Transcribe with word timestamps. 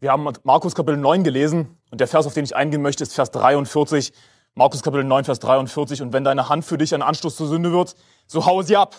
Wir 0.00 0.12
haben 0.12 0.32
Markus 0.44 0.76
Kapitel 0.76 0.96
9 0.96 1.24
gelesen 1.24 1.76
und 1.90 2.00
der 2.00 2.06
Vers, 2.06 2.24
auf 2.24 2.32
den 2.32 2.44
ich 2.44 2.54
eingehen 2.54 2.82
möchte, 2.82 3.02
ist 3.02 3.14
Vers 3.14 3.32
43. 3.32 4.12
Markus 4.54 4.84
Kapitel 4.84 5.02
9, 5.02 5.24
Vers 5.24 5.40
43. 5.40 6.02
Und 6.02 6.12
wenn 6.12 6.22
deine 6.22 6.48
Hand 6.48 6.64
für 6.64 6.78
dich 6.78 6.94
ein 6.94 7.02
Anstoß 7.02 7.34
zur 7.34 7.48
Sünde 7.48 7.72
wird, 7.72 7.96
so 8.28 8.46
hau 8.46 8.62
sie 8.62 8.76
ab. 8.76 8.94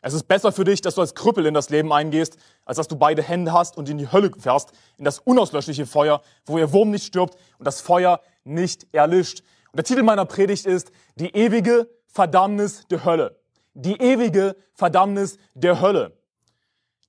Es 0.00 0.14
ist 0.14 0.28
besser 0.28 0.52
für 0.52 0.62
dich, 0.62 0.80
dass 0.80 0.94
du 0.94 1.00
als 1.00 1.16
Krüppel 1.16 1.46
in 1.46 1.54
das 1.54 1.70
Leben 1.70 1.92
eingehst, 1.92 2.36
als 2.64 2.76
dass 2.76 2.86
du 2.86 2.94
beide 2.94 3.20
Hände 3.20 3.52
hast 3.52 3.76
und 3.76 3.88
in 3.88 3.98
die 3.98 4.12
Hölle 4.12 4.30
fährst, 4.38 4.70
in 4.96 5.04
das 5.04 5.18
unauslöschliche 5.18 5.86
Feuer, 5.86 6.20
wo 6.46 6.56
ihr 6.56 6.72
Wurm 6.72 6.92
nicht 6.92 7.06
stirbt 7.06 7.36
und 7.58 7.66
das 7.66 7.80
Feuer 7.80 8.20
nicht 8.44 8.86
erlischt. 8.92 9.42
Und 9.72 9.78
der 9.78 9.84
Titel 9.84 10.04
meiner 10.04 10.24
Predigt 10.24 10.66
ist 10.66 10.92
die 11.16 11.34
ewige 11.34 11.88
Verdammnis 12.06 12.86
der 12.86 13.04
Hölle. 13.04 13.40
Die 13.72 14.00
ewige 14.00 14.54
Verdammnis 14.72 15.36
der 15.54 15.80
Hölle. 15.80 16.16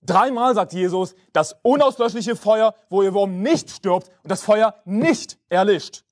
Dreimal 0.06 0.54
sagt 0.56 0.74
Jesus, 0.74 1.16
das 1.34 1.56
unauslöschliche 1.62 2.36
Feuer, 2.36 2.76
wo 2.90 3.02
ihr 3.02 3.14
Wurm 3.14 3.42
nicht 3.42 3.70
stirbt 3.70 4.10
und 4.24 4.32
das 4.32 4.44
Feuer 4.44 4.76
nicht 4.86 5.38
erlischt. 5.50 6.04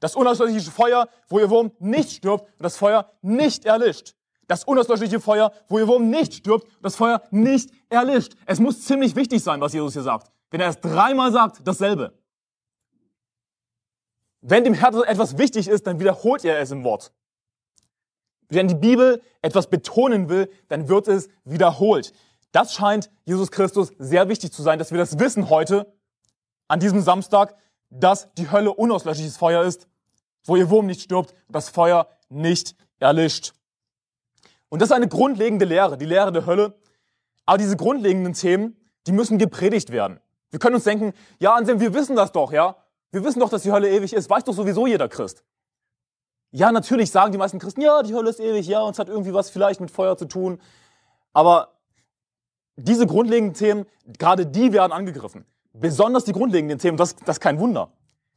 Das 0.00 0.16
unauslöschliche 0.16 0.70
Feuer, 0.70 1.08
wo 1.28 1.38
ihr 1.38 1.50
Wurm 1.50 1.72
nicht 1.78 2.10
stirbt 2.10 2.44
und 2.44 2.62
das 2.62 2.76
Feuer 2.76 3.10
nicht 3.22 3.64
erlischt. 3.64 4.14
Das 4.46 4.64
unauslöschliche 4.64 5.20
Feuer, 5.20 5.52
wo 5.68 5.78
ihr 5.78 5.88
Wurm 5.88 6.10
nicht 6.10 6.34
stirbt 6.34 6.64
und 6.64 6.82
das 6.82 6.96
Feuer 6.96 7.22
nicht 7.30 7.70
erlischt. 7.88 8.34
Es 8.46 8.60
muss 8.60 8.82
ziemlich 8.82 9.16
wichtig 9.16 9.42
sein, 9.42 9.60
was 9.60 9.72
Jesus 9.72 9.94
hier 9.94 10.02
sagt. 10.02 10.30
Wenn 10.50 10.60
er 10.60 10.68
es 10.68 10.80
dreimal 10.80 11.32
sagt, 11.32 11.66
dasselbe. 11.66 12.12
Wenn 14.40 14.64
dem 14.64 14.74
Herrn 14.74 15.02
etwas 15.04 15.38
wichtig 15.38 15.68
ist, 15.68 15.86
dann 15.86 15.98
wiederholt 15.98 16.44
er 16.44 16.58
es 16.58 16.70
im 16.70 16.84
Wort. 16.84 17.12
Wenn 18.50 18.68
die 18.68 18.74
Bibel 18.74 19.22
etwas 19.40 19.68
betonen 19.70 20.28
will, 20.28 20.50
dann 20.68 20.88
wird 20.88 21.08
es 21.08 21.28
wiederholt. 21.44 22.12
Das 22.54 22.72
scheint 22.72 23.10
Jesus 23.24 23.50
Christus 23.50 23.92
sehr 23.98 24.28
wichtig 24.28 24.52
zu 24.52 24.62
sein, 24.62 24.78
dass 24.78 24.92
wir 24.92 24.98
das 24.98 25.18
wissen 25.18 25.50
heute, 25.50 25.92
an 26.68 26.78
diesem 26.78 27.00
Samstag, 27.00 27.56
dass 27.90 28.32
die 28.34 28.48
Hölle 28.48 28.72
unauslöschliches 28.72 29.36
Feuer 29.36 29.64
ist, 29.64 29.88
wo 30.44 30.54
ihr 30.54 30.70
Wurm 30.70 30.86
nicht 30.86 31.00
stirbt 31.00 31.32
und 31.48 31.56
das 31.56 31.68
Feuer 31.68 32.06
nicht 32.28 32.76
erlischt. 33.00 33.54
Und 34.68 34.80
das 34.80 34.90
ist 34.90 34.94
eine 34.94 35.08
grundlegende 35.08 35.64
Lehre, 35.64 35.98
die 35.98 36.04
Lehre 36.04 36.30
der 36.30 36.46
Hölle. 36.46 36.78
Aber 37.44 37.58
diese 37.58 37.76
grundlegenden 37.76 38.34
Themen, 38.34 38.76
die 39.08 39.12
müssen 39.12 39.36
gepredigt 39.36 39.90
werden. 39.90 40.20
Wir 40.50 40.60
können 40.60 40.76
uns 40.76 40.84
denken, 40.84 41.12
ja, 41.40 41.56
Anselm, 41.56 41.80
wir 41.80 41.92
wissen 41.92 42.14
das 42.14 42.30
doch, 42.30 42.52
ja. 42.52 42.76
Wir 43.10 43.24
wissen 43.24 43.40
doch, 43.40 43.50
dass 43.50 43.64
die 43.64 43.72
Hölle 43.72 43.90
ewig 43.90 44.12
ist. 44.12 44.30
Weiß 44.30 44.44
doch 44.44 44.54
sowieso 44.54 44.86
jeder 44.86 45.08
Christ. 45.08 45.42
Ja, 46.52 46.70
natürlich 46.70 47.10
sagen 47.10 47.32
die 47.32 47.38
meisten 47.38 47.58
Christen, 47.58 47.80
ja, 47.80 48.04
die 48.04 48.14
Hölle 48.14 48.30
ist 48.30 48.38
ewig, 48.38 48.68
ja, 48.68 48.80
und 48.82 48.92
es 48.92 49.00
hat 49.00 49.08
irgendwie 49.08 49.34
was 49.34 49.50
vielleicht 49.50 49.80
mit 49.80 49.90
Feuer 49.90 50.16
zu 50.16 50.26
tun. 50.26 50.60
Aber 51.32 51.73
diese 52.76 53.06
grundlegenden 53.06 53.54
Themen, 53.54 53.86
gerade 54.06 54.46
die 54.46 54.72
werden 54.72 54.92
angegriffen. 54.92 55.44
Besonders 55.72 56.24
die 56.24 56.32
grundlegenden 56.32 56.78
Themen, 56.78 56.96
das, 56.96 57.16
das 57.16 57.36
ist 57.36 57.40
kein 57.40 57.58
Wunder. 57.58 57.92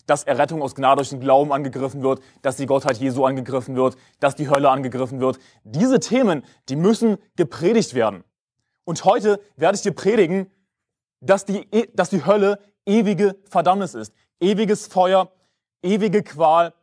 Dass 0.05 0.23
Errettung 0.23 0.61
aus 0.61 0.75
Gnade 0.75 0.97
durch 0.97 1.09
den 1.09 1.19
Glauben 1.19 1.51
angegriffen 1.51 2.01
wird, 2.01 2.21
dass 2.41 2.55
die 2.55 2.65
Gottheit 2.65 2.97
Jesu 2.97 3.25
angegriffen 3.25 3.75
wird, 3.75 3.97
dass 4.19 4.35
die 4.35 4.49
Hölle 4.49 4.69
angegriffen 4.69 5.19
wird. 5.19 5.39
Diese 5.63 5.99
Themen, 5.99 6.43
die 6.69 6.75
müssen 6.75 7.17
gepredigt 7.35 7.93
werden. 7.93 8.23
Und 8.85 9.03
heute 9.03 9.41
werde 9.57 9.75
ich 9.75 9.81
dir 9.81 9.91
predigen, 9.91 10.49
dass 11.19 11.45
die, 11.45 11.67
e, 11.71 11.87
dass 11.93 12.09
die 12.09 12.25
Hölle 12.25 12.59
ewige 12.85 13.35
Verdammnis 13.49 13.95
ist. 13.95 14.13
Ewiges 14.39 14.87
Feuer, 14.87 15.31
ewige 15.81 16.23
Qual, 16.23 16.73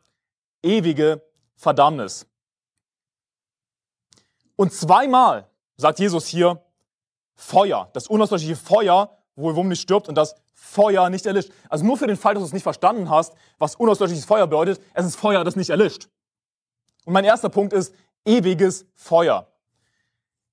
ewige 0.62 1.22
Verdammnis. 1.56 2.27
Und 4.56 4.72
zweimal 4.72 5.48
sagt 5.77 5.98
Jesus 5.98 6.27
hier, 6.27 6.64
Feuer, 7.34 7.90
das 7.92 8.06
unauslöschliche 8.06 8.56
Feuer, 8.56 9.16
wo 9.36 9.54
Wurm 9.54 9.68
nicht 9.68 9.80
stirbt 9.80 10.08
und 10.08 10.14
das 10.14 10.34
Feuer 10.54 11.10
nicht 11.10 11.27
erlischt. 11.27 11.50
Also 11.68 11.84
nur 11.84 11.96
für 11.96 12.06
den 12.06 12.16
Fall, 12.16 12.34
dass 12.34 12.42
du 12.42 12.46
es 12.46 12.52
nicht 12.52 12.62
verstanden 12.62 13.10
hast, 13.10 13.34
was 13.58 13.77
unauslöschliches 13.77 14.24
Feuer 14.24 14.46
bedeutet, 14.46 14.80
es 14.94 15.06
ist 15.06 15.16
Feuer, 15.16 15.44
das 15.44 15.56
nicht 15.56 15.70
erlischt. 15.70 16.08
Und 17.05 17.12
mein 17.12 17.24
erster 17.24 17.48
Punkt 17.48 17.73
ist 17.73 17.94
ewiges 18.24 18.86
Feuer. 18.94 19.48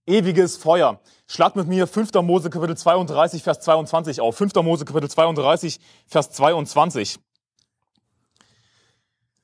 Ewiges 0.05 0.57
Feuer. 0.57 0.99
Schlag 1.27 1.55
mit 1.55 1.67
mir 1.67 1.87
5. 1.87 2.13
Mose 2.23 2.49
Kapitel 2.49 2.75
32, 2.75 3.43
Vers 3.43 3.61
22 3.61 4.19
auf. 4.19 4.35
5. 4.35 4.55
Mose 4.55 4.83
Kapitel 4.83 5.09
32, 5.09 5.79
Vers 6.07 6.31
22. 6.31 7.19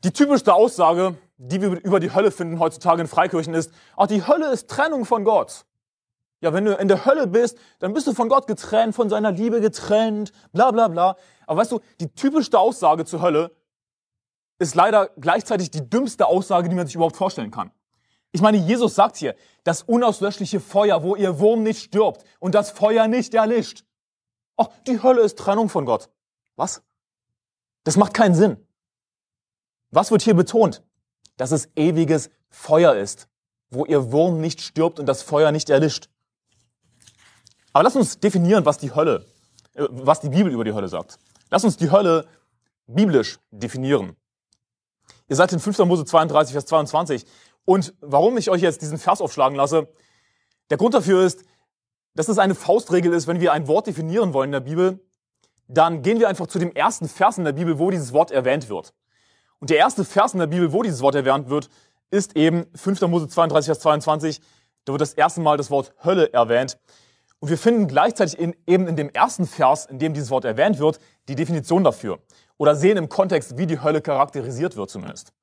Die 0.04 0.12
typischste 0.12 0.54
Aussage, 0.54 1.16
die 1.38 1.62
wir 1.62 1.84
über 1.84 2.00
die 2.00 2.14
Hölle 2.14 2.32
finden 2.32 2.60
heutzutage 2.60 3.02
in 3.02 3.08
Freikirchen 3.08 3.54
ist, 3.54 3.72
ach, 3.96 4.08
die 4.08 4.26
Hölle 4.26 4.52
ist 4.52 4.70
Trennung 4.70 5.06
von 5.06 5.24
Gott. 5.24 5.66
Ja, 6.42 6.54
wenn 6.54 6.66
du 6.66 6.76
in 6.76 6.88
der 6.88 7.06
Hölle 7.06 7.28
bist, 7.28 7.58
dann 7.80 7.94
bist 7.94 8.06
du 8.06 8.14
von 8.14 8.30
Gott 8.30 8.46
getrennt, 8.46 8.94
von 8.94 9.10
seiner 9.10 9.32
Liebe 9.32 9.60
getrennt, 9.60 10.32
bla 10.52 10.72
bla 10.72 10.88
bla. 10.88 11.18
Aber 11.48 11.62
weißt 11.62 11.72
du, 11.72 11.80
die 12.00 12.10
typischste 12.10 12.60
Aussage 12.60 13.06
zur 13.06 13.22
Hölle 13.22 13.52
ist 14.60 14.76
leider 14.76 15.10
gleichzeitig 15.18 15.72
die 15.72 15.90
dümmste 15.90 16.28
Aussage, 16.28 16.70
die 16.70 16.76
man 16.76 16.86
sich 16.86 16.96
überhaupt 16.96 17.18
vorstellen 17.18 17.52
kann. 17.52 17.72
Ich 18.32 18.42
meine, 18.42 18.58
Jesus 18.58 18.94
sagt 18.94 19.18
hier, 19.18 19.36
das 19.64 19.84
unauslöschliche 19.84 20.60
Feuer, 20.60 21.02
wo 21.02 21.16
ihr 21.16 21.40
Wurm 21.40 21.64
nicht 21.64 21.82
stirbt 21.82 22.24
und 22.40 22.54
das 22.54 22.72
Feuer 22.72 23.08
nicht 23.08 23.34
erlischt. 23.34 23.84
Ach, 24.58 24.68
die 24.86 25.02
Hölle 25.02 25.22
ist 25.22 25.38
Trennung 25.40 25.70
von 25.70 25.86
Gott. 25.86 26.10
Was? 26.56 26.84
Das 27.84 27.96
macht 27.98 28.14
keinen 28.14 28.36
Sinn. 28.36 28.58
Was 29.92 30.12
wird 30.12 30.22
hier 30.22 30.34
betont? 30.34 30.84
Dass 31.38 31.52
es 31.52 31.70
ewiges 31.76 32.30
Feuer 32.50 32.96
ist, 32.96 33.28
wo 33.70 33.86
ihr 33.86 34.12
Wurm 34.12 34.42
nicht 34.42 34.62
stirbt 34.62 35.00
und 35.00 35.06
das 35.06 35.22
Feuer 35.22 35.52
nicht 35.52 35.70
erlischt. 35.70 36.10
Aber 37.78 37.84
lass 37.84 37.96
uns 37.96 38.20
definieren, 38.20 38.66
was 38.66 38.80
die 38.80 38.96
Hölle, 38.96 39.24
äh, 39.76 39.86
was 39.92 40.20
die 40.20 40.30
Bibel 40.30 40.52
über 40.52 40.64
die 40.64 40.74
Hölle 40.74 40.88
sagt. 40.88 41.20
Lass 41.52 41.64
uns 41.64 41.78
die 41.78 41.92
Hölle 41.92 42.28
biblisch 42.88 43.38
definieren. 43.52 44.16
Ihr 45.28 45.36
seid 45.36 45.54
in 45.54 45.60
5. 45.60 45.78
Mose 45.86 46.04
32, 46.04 46.54
Vers 46.54 46.66
22. 46.66 47.28
Und 47.66 47.94
warum 48.02 48.36
ich 48.40 48.50
euch 48.50 48.64
jetzt 48.64 48.82
diesen 48.82 48.98
Vers 48.98 49.22
aufschlagen 49.22 49.56
lasse, 49.56 49.88
der 50.72 50.78
Grund 50.78 50.96
dafür 50.96 51.24
ist, 51.24 51.44
dass 52.16 52.30
es 52.30 52.40
eine 52.40 52.56
Faustregel 52.56 53.14
ist, 53.14 53.28
wenn 53.28 53.42
wir 53.42 53.54
ein 53.54 53.68
Wort 53.68 53.86
definieren 53.86 54.34
wollen 54.34 54.48
in 54.48 54.54
der 54.54 54.62
Bibel, 54.62 55.00
dann 55.68 56.02
gehen 56.02 56.20
wir 56.20 56.30
einfach 56.30 56.48
zu 56.48 56.58
dem 56.58 56.74
ersten 56.74 57.08
Vers 57.08 57.38
in 57.38 57.44
der 57.44 57.52
Bibel, 57.52 57.78
wo 57.78 57.92
dieses 57.92 58.12
Wort 58.12 58.32
erwähnt 58.32 58.70
wird. 58.70 58.96
Und 59.60 59.70
der 59.70 59.78
erste 59.78 60.04
Vers 60.04 60.34
in 60.34 60.40
der 60.40 60.48
Bibel, 60.48 60.74
wo 60.74 60.82
dieses 60.82 61.02
Wort 61.02 61.14
erwähnt 61.14 61.48
wird, 61.48 61.70
ist 62.10 62.36
eben 62.36 62.66
5. 62.74 63.02
Mose 63.02 63.28
32, 63.28 63.68
Vers 63.68 63.80
22. 63.82 64.42
Da 64.86 64.94
wird 64.94 65.02
das 65.02 65.14
erste 65.14 65.42
Mal 65.42 65.58
das 65.58 65.70
Wort 65.70 65.94
Hölle 66.04 66.34
erwähnt. 66.34 66.80
Und 67.40 67.50
wir 67.50 67.58
finden 67.58 67.88
gleichzeitig 67.88 68.40
in, 68.40 68.56
eben 68.66 68.88
in 68.88 68.96
dem 68.96 69.10
ersten 69.10 69.46
Vers, 69.46 69.86
in 69.86 70.00
dem 70.00 70.14
dieses 70.14 70.30
Wort 70.32 70.46
erwähnt 70.46 70.80
wird, 70.80 71.00
die 71.28 71.36
Definition 71.36 71.84
dafür. 71.84 72.20
Oder 72.58 72.76
sehen 72.76 72.98
im 72.98 73.10
Kontext, 73.10 73.58
wie 73.58 73.68
die 73.68 73.82
Hölle 73.82 74.02
charakterisiert 74.02 74.76
wird 74.76 74.90
zumindest. 74.90 75.34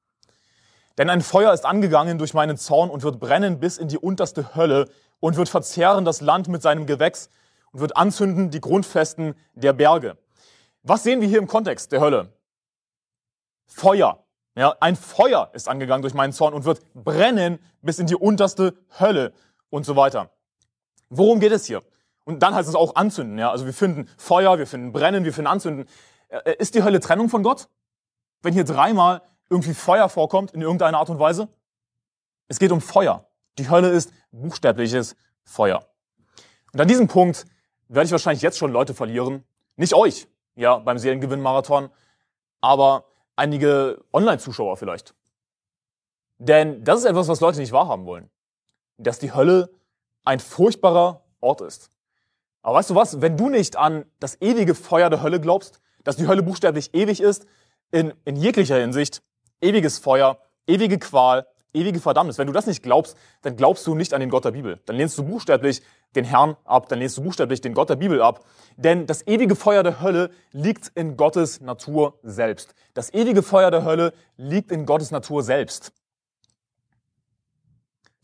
Denn 0.99 1.11
ein 1.11 1.23
Feuer 1.23 1.53
ist 1.53 1.65
angegangen 1.65 2.19
durch 2.19 2.35
meinen 2.35 2.57
Zorn 2.57 2.91
und 2.91 3.03
wird 3.03 3.21
brennen 3.21 3.61
bis 3.61 3.79
in 3.79 3.89
die 3.89 3.99
unterste 3.99 4.55
Hölle 4.55 4.89
und 5.21 5.37
wird 5.37 5.49
verzehren 5.49 6.05
das 6.05 6.21
Land 6.21 6.49
mit 6.49 6.63
seinem 6.63 6.87
Gewächs 6.87 7.31
und 7.73 7.81
wird 7.81 7.97
anzünden 7.97 8.51
die 8.51 8.61
Grundfesten 8.61 9.35
der 9.55 9.73
Berge. 9.73 10.17
Was 10.83 11.03
sehen 11.03 11.21
wir 11.21 11.29
hier 11.29 11.39
im 11.39 11.47
Kontext 11.47 11.93
der 11.93 12.01
Hölle? 12.01 12.33
Feuer. 13.67 14.25
Ja, 14.57 14.77
ein 14.81 14.95
Feuer 14.95 15.51
ist 15.53 15.69
angegangen 15.69 16.03
durch 16.03 16.15
meinen 16.15 16.33
Zorn 16.33 16.55
und 16.55 16.65
wird 16.65 16.81
brennen 16.95 17.59
bis 17.83 17.99
in 17.99 18.07
die 18.07 18.15
unterste 18.15 18.75
Hölle 19.01 19.33
und 19.71 19.85
so 19.85 19.97
weiter. 19.97 20.31
Worum 21.09 21.41
geht 21.41 21.53
es 21.53 21.67
hier? 21.67 21.83
Und 22.25 22.43
dann 22.43 22.55
heißt 22.55 22.69
es 22.69 22.75
auch 22.75 22.97
anzünden. 22.97 23.39
Ja? 23.39 23.51
Also 23.51 23.67
wir 23.67 23.75
finden 23.75 24.09
Feuer, 24.17 24.59
wir 24.59 24.67
finden 24.67 24.93
Brennen, 24.93 25.25
wir 25.25 25.33
finden 25.33 25.49
Anzünden. 25.49 25.87
Ist 26.59 26.75
die 26.75 26.83
Hölle 26.83 27.01
Trennung 27.01 27.29
von 27.29 27.43
Gott? 27.43 27.69
Wenn 28.43 28.55
hier 28.55 28.65
dreimal 28.65 29.23
irgendwie 29.51 29.75
Feuer 29.75 30.09
vorkommt 30.09 30.53
in 30.53 30.63
irgendeiner 30.63 30.99
Art 30.99 31.11
und 31.11 31.19
Weise? 31.19 31.49
Es 32.49 32.59
geht 32.59 32.73
um 32.73 32.81
Feuer. 32.81 33.27
Die 33.59 33.71
Hölle 33.71 33.91
ist 33.91 34.13
buchstäbliches 34.33 35.17
Feuer. 35.45 35.87
Und 36.73 36.81
an 36.81 36.89
diesem 36.89 37.09
Punkt 37.09 37.47
werde 37.89 38.07
ich 38.07 38.13
wahrscheinlich 38.13 38.43
jetzt 38.43 38.59
schon 38.59 38.73
Leute 38.73 38.95
verlieren. 38.95 39.45
Nicht 39.77 39.95
euch, 39.95 40.27
ja, 40.57 40.79
beim 40.79 40.99
Seelengewinn-Marathon, 40.99 41.91
aber 42.61 43.05
einige 43.37 44.03
Online-Zuschauer 44.13 44.77
vielleicht. 44.77 45.15
Denn 46.39 46.83
das 46.85 47.01
ist 47.01 47.05
etwas, 47.05 47.29
was 47.29 47.41
Leute 47.41 47.61
nicht 47.61 47.73
wahrhaben 47.73 48.07
wollen. 48.07 48.31
Dass 48.97 49.19
die 49.19 49.33
Hölle 49.33 49.71
ein 50.25 50.41
furchtbarer 50.41 51.23
Ort 51.41 51.61
ist. 51.61 51.91
Aber 52.63 52.79
weißt 52.79 52.91
du 52.91 52.95
was, 52.95 53.21
wenn 53.21 53.37
du 53.37 53.51
nicht 53.51 53.77
an 53.77 54.07
das 54.21 54.41
ewige 54.41 54.75
Feuer 54.75 55.11
der 55.11 55.23
Hölle 55.23 55.41
glaubst, 55.41 55.81
dass 56.03 56.17
die 56.17 56.27
Hölle 56.27 56.43
buchstäblich 56.43 56.95
ewig 56.95 57.21
ist, 57.21 57.47
in, 57.91 58.13
in 58.25 58.37
jeglicher 58.37 58.77
Hinsicht, 58.77 59.23
ewiges 59.61 59.99
Feuer, 59.99 60.39
ewige 60.67 60.99
Qual, 60.99 61.47
ewige 61.75 62.01
Verdammnis. 62.01 62.39
Wenn 62.39 62.47
du 62.47 62.53
das 62.53 62.67
nicht 62.67 62.83
glaubst, 62.83 63.17
dann 63.43 63.57
glaubst 63.57 63.87
du 63.87 63.95
nicht 63.95 64.15
an 64.15 64.21
den 64.21 64.31
Gott 64.31 64.45
der 64.45 64.53
Bibel. 64.53 64.81
Dann 64.87 64.97
lehnst 64.97 65.19
du 65.19 65.25
buchstäblich 65.25 65.83
den 66.15 66.25
Herrn 66.25 66.57
ab, 66.65 66.89
dann 66.89 67.01
lehnst 67.01 67.19
du 67.19 67.23
buchstäblich 67.23 67.61
den 67.61 67.75
Gott 67.75 67.91
der 67.91 67.97
Bibel 67.97 68.23
ab. 68.23 68.45
Denn 68.77 69.07
das 69.07 69.27
ewige 69.27 69.57
Feuer 69.57 69.83
der 69.83 70.01
Hölle 70.01 70.31
liegt 70.53 70.93
in 70.95 71.17
Gottes 71.17 71.61
Natur 71.61 72.19
selbst. 72.23 72.75
Das 72.95 73.13
ewige 73.13 73.43
Feuer 73.43 73.71
der 73.71 73.85
Hölle 73.85 74.13
liegt 74.37 74.71
in 74.71 74.87
Gottes 74.87 75.11
Natur 75.11 75.43
selbst. 75.43 75.93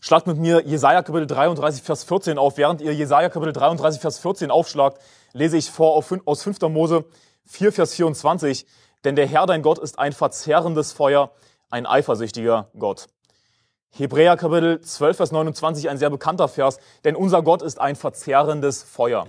Schlagt 0.03 0.27
mit 0.27 0.39
mir 0.39 0.63
Jesaja 0.67 1.03
Kapitel 1.03 1.27
33, 1.27 1.83
Vers 1.83 2.05
14 2.05 2.39
auf. 2.39 2.57
Während 2.57 2.81
ihr 2.81 2.95
Jesaja 2.95 3.29
Kapitel 3.29 3.53
33, 3.53 4.01
Vers 4.01 4.19
14 4.19 4.51
aufschlagt, 4.51 4.99
lese 5.35 5.59
ich 5.59 5.71
vor 5.71 6.03
aus 6.25 6.43
5. 6.43 6.61
Mose 6.63 7.05
4, 7.45 7.71
Vers 7.71 7.95
24, 7.95 8.67
denn 9.05 9.15
der 9.15 9.27
Herr 9.27 9.45
dein 9.45 9.61
Gott 9.61 9.79
ist 9.79 9.99
ein 9.99 10.13
verzehrendes 10.13 10.93
Feuer, 10.93 11.33
ein 11.69 11.85
eifersüchtiger 11.85 12.71
Gott. 12.79 13.09
Hebräer 13.91 14.39
Kapitel 14.39 14.81
12, 14.81 15.17
Vers 15.19 15.33
29, 15.33 15.91
ein 15.91 15.99
sehr 15.99 16.09
bekannter 16.09 16.49
Vers, 16.49 16.79
denn 17.05 17.15
unser 17.15 17.43
Gott 17.43 17.61
ist 17.61 17.79
ein 17.79 17.95
verzehrendes 17.95 18.83
Feuer. 18.83 19.27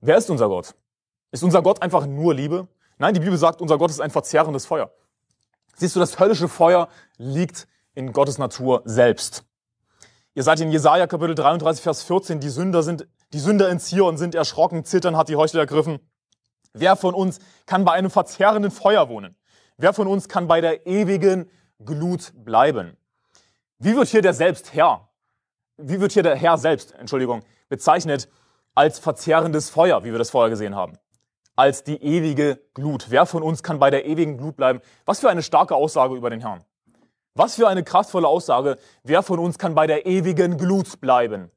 Wer 0.00 0.16
ist 0.16 0.28
unser 0.28 0.48
Gott? 0.48 0.74
Ist 1.30 1.44
unser 1.44 1.62
Gott 1.62 1.82
einfach 1.82 2.04
nur 2.04 2.34
Liebe? 2.34 2.66
Nein, 2.96 3.14
die 3.14 3.20
Bibel 3.20 3.38
sagt, 3.38 3.60
unser 3.60 3.78
Gott 3.78 3.90
ist 3.90 4.00
ein 4.00 4.10
verzehrendes 4.10 4.66
Feuer. 4.66 4.90
Siehst 5.76 5.94
du, 5.94 6.00
das 6.00 6.18
höllische 6.18 6.48
Feuer 6.48 6.88
liegt 7.16 7.68
in 7.94 8.12
Gottes 8.12 8.38
Natur 8.38 8.82
selbst. 8.84 9.44
Ihr 10.38 10.44
seid 10.44 10.60
in 10.60 10.70
Jesaja 10.70 11.08
Kapitel 11.08 11.34
33, 11.34 11.82
Vers 11.82 12.04
14, 12.04 12.38
die 12.38 12.48
Sünder 12.48 12.84
sind, 12.84 13.08
die 13.32 13.40
Sünder 13.40 13.70
in 13.70 13.80
Zion 13.80 14.16
sind 14.16 14.36
erschrocken, 14.36 14.84
zittern 14.84 15.16
hat 15.16 15.28
die 15.28 15.34
Heuchel 15.34 15.58
ergriffen. 15.58 15.98
Wer 16.72 16.94
von 16.94 17.12
uns 17.12 17.40
kann 17.66 17.84
bei 17.84 17.90
einem 17.90 18.08
verzehrenden 18.08 18.70
Feuer 18.70 19.08
wohnen? 19.08 19.34
Wer 19.78 19.92
von 19.92 20.06
uns 20.06 20.28
kann 20.28 20.46
bei 20.46 20.60
der 20.60 20.86
ewigen 20.86 21.50
Glut 21.84 22.30
bleiben? 22.36 22.96
Wie 23.80 23.96
wird 23.96 24.06
hier 24.06 24.22
der 24.22 24.32
Selbstherr, 24.32 25.08
wie 25.76 26.00
wird 26.00 26.12
hier 26.12 26.22
der 26.22 26.36
Herr 26.36 26.56
selbst, 26.56 26.94
Entschuldigung, 26.94 27.42
bezeichnet 27.68 28.28
als 28.76 29.00
verzehrendes 29.00 29.70
Feuer, 29.70 30.04
wie 30.04 30.12
wir 30.12 30.18
das 30.20 30.30
vorher 30.30 30.50
gesehen 30.50 30.76
haben? 30.76 30.98
Als 31.56 31.82
die 31.82 32.00
ewige 32.00 32.60
Glut. 32.74 33.06
Wer 33.08 33.26
von 33.26 33.42
uns 33.42 33.64
kann 33.64 33.80
bei 33.80 33.90
der 33.90 34.06
ewigen 34.06 34.38
Glut 34.38 34.54
bleiben? 34.54 34.82
Was 35.04 35.18
für 35.18 35.30
eine 35.30 35.42
starke 35.42 35.74
Aussage 35.74 36.14
über 36.14 36.30
den 36.30 36.42
Herrn. 36.42 36.64
Was 37.38 37.54
für 37.54 37.68
eine 37.68 37.84
kraftvolle 37.84 38.26
Aussage. 38.26 38.78
Wer 39.04 39.22
von 39.22 39.38
uns 39.38 39.58
kann 39.58 39.76
bei 39.76 39.86
der 39.86 40.06
ewigen 40.06 40.58
Glut 40.58 41.00
bleiben? 41.00 41.52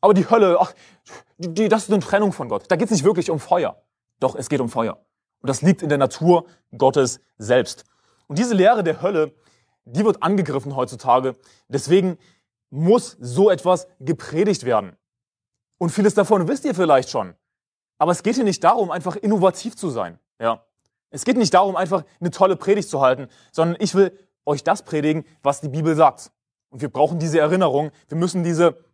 Aber 0.00 0.14
die 0.14 0.30
Hölle, 0.30 0.56
ach, 0.60 0.72
die, 1.36 1.68
das 1.68 1.82
ist 1.82 1.92
eine 1.92 2.00
Trennung 2.00 2.32
von 2.32 2.48
Gott. 2.48 2.66
Da 2.68 2.76
geht 2.76 2.84
es 2.84 2.92
nicht 2.92 3.02
wirklich 3.02 3.28
um 3.28 3.40
Feuer. 3.40 3.82
Doch, 4.20 4.36
es 4.36 4.48
geht 4.48 4.60
um 4.60 4.68
Feuer. 4.68 5.04
Und 5.40 5.48
das 5.48 5.62
liegt 5.62 5.82
in 5.82 5.88
der 5.88 5.98
Natur 5.98 6.46
Gottes 6.76 7.18
selbst. 7.38 7.86
Und 8.28 8.38
diese 8.38 8.54
Lehre 8.54 8.84
der 8.84 9.02
Hölle, 9.02 9.34
die 9.84 10.04
wird 10.04 10.22
angegriffen 10.22 10.76
heutzutage. 10.76 11.34
Deswegen 11.66 12.18
muss 12.70 13.16
so 13.18 13.50
etwas 13.50 13.88
gepredigt 13.98 14.62
werden. 14.62 14.96
Und 15.76 15.90
vieles 15.90 16.14
davon 16.14 16.46
wisst 16.46 16.64
ihr 16.64 16.74
vielleicht 16.76 17.10
schon. 17.10 17.34
Aber 17.98 18.12
es 18.12 18.22
geht 18.22 18.36
hier 18.36 18.44
nicht 18.44 18.62
darum, 18.62 18.92
einfach 18.92 19.16
innovativ 19.16 19.74
zu 19.74 19.90
sein. 19.90 20.20
Ja. 20.38 20.62
Es 21.10 21.24
geht 21.24 21.36
nicht 21.36 21.54
darum, 21.54 21.76
einfach 21.76 22.04
eine 22.20 22.30
tolle 22.30 22.56
Predigt 22.56 22.88
zu 22.88 23.00
halten, 23.00 23.28
sondern 23.50 23.76
ich 23.80 23.94
will 23.94 24.16
euch 24.44 24.62
das 24.62 24.82
predigen, 24.82 25.24
was 25.42 25.60
die 25.60 25.68
Bibel 25.68 25.94
sagt. 25.94 26.30
Und 26.70 26.82
wir 26.82 26.90
brauchen 26.90 27.18
diese 27.18 27.38
Erinnerung. 27.40 27.90
Wir 28.08 28.18
müssen 28.18 28.44
diese 28.44 28.84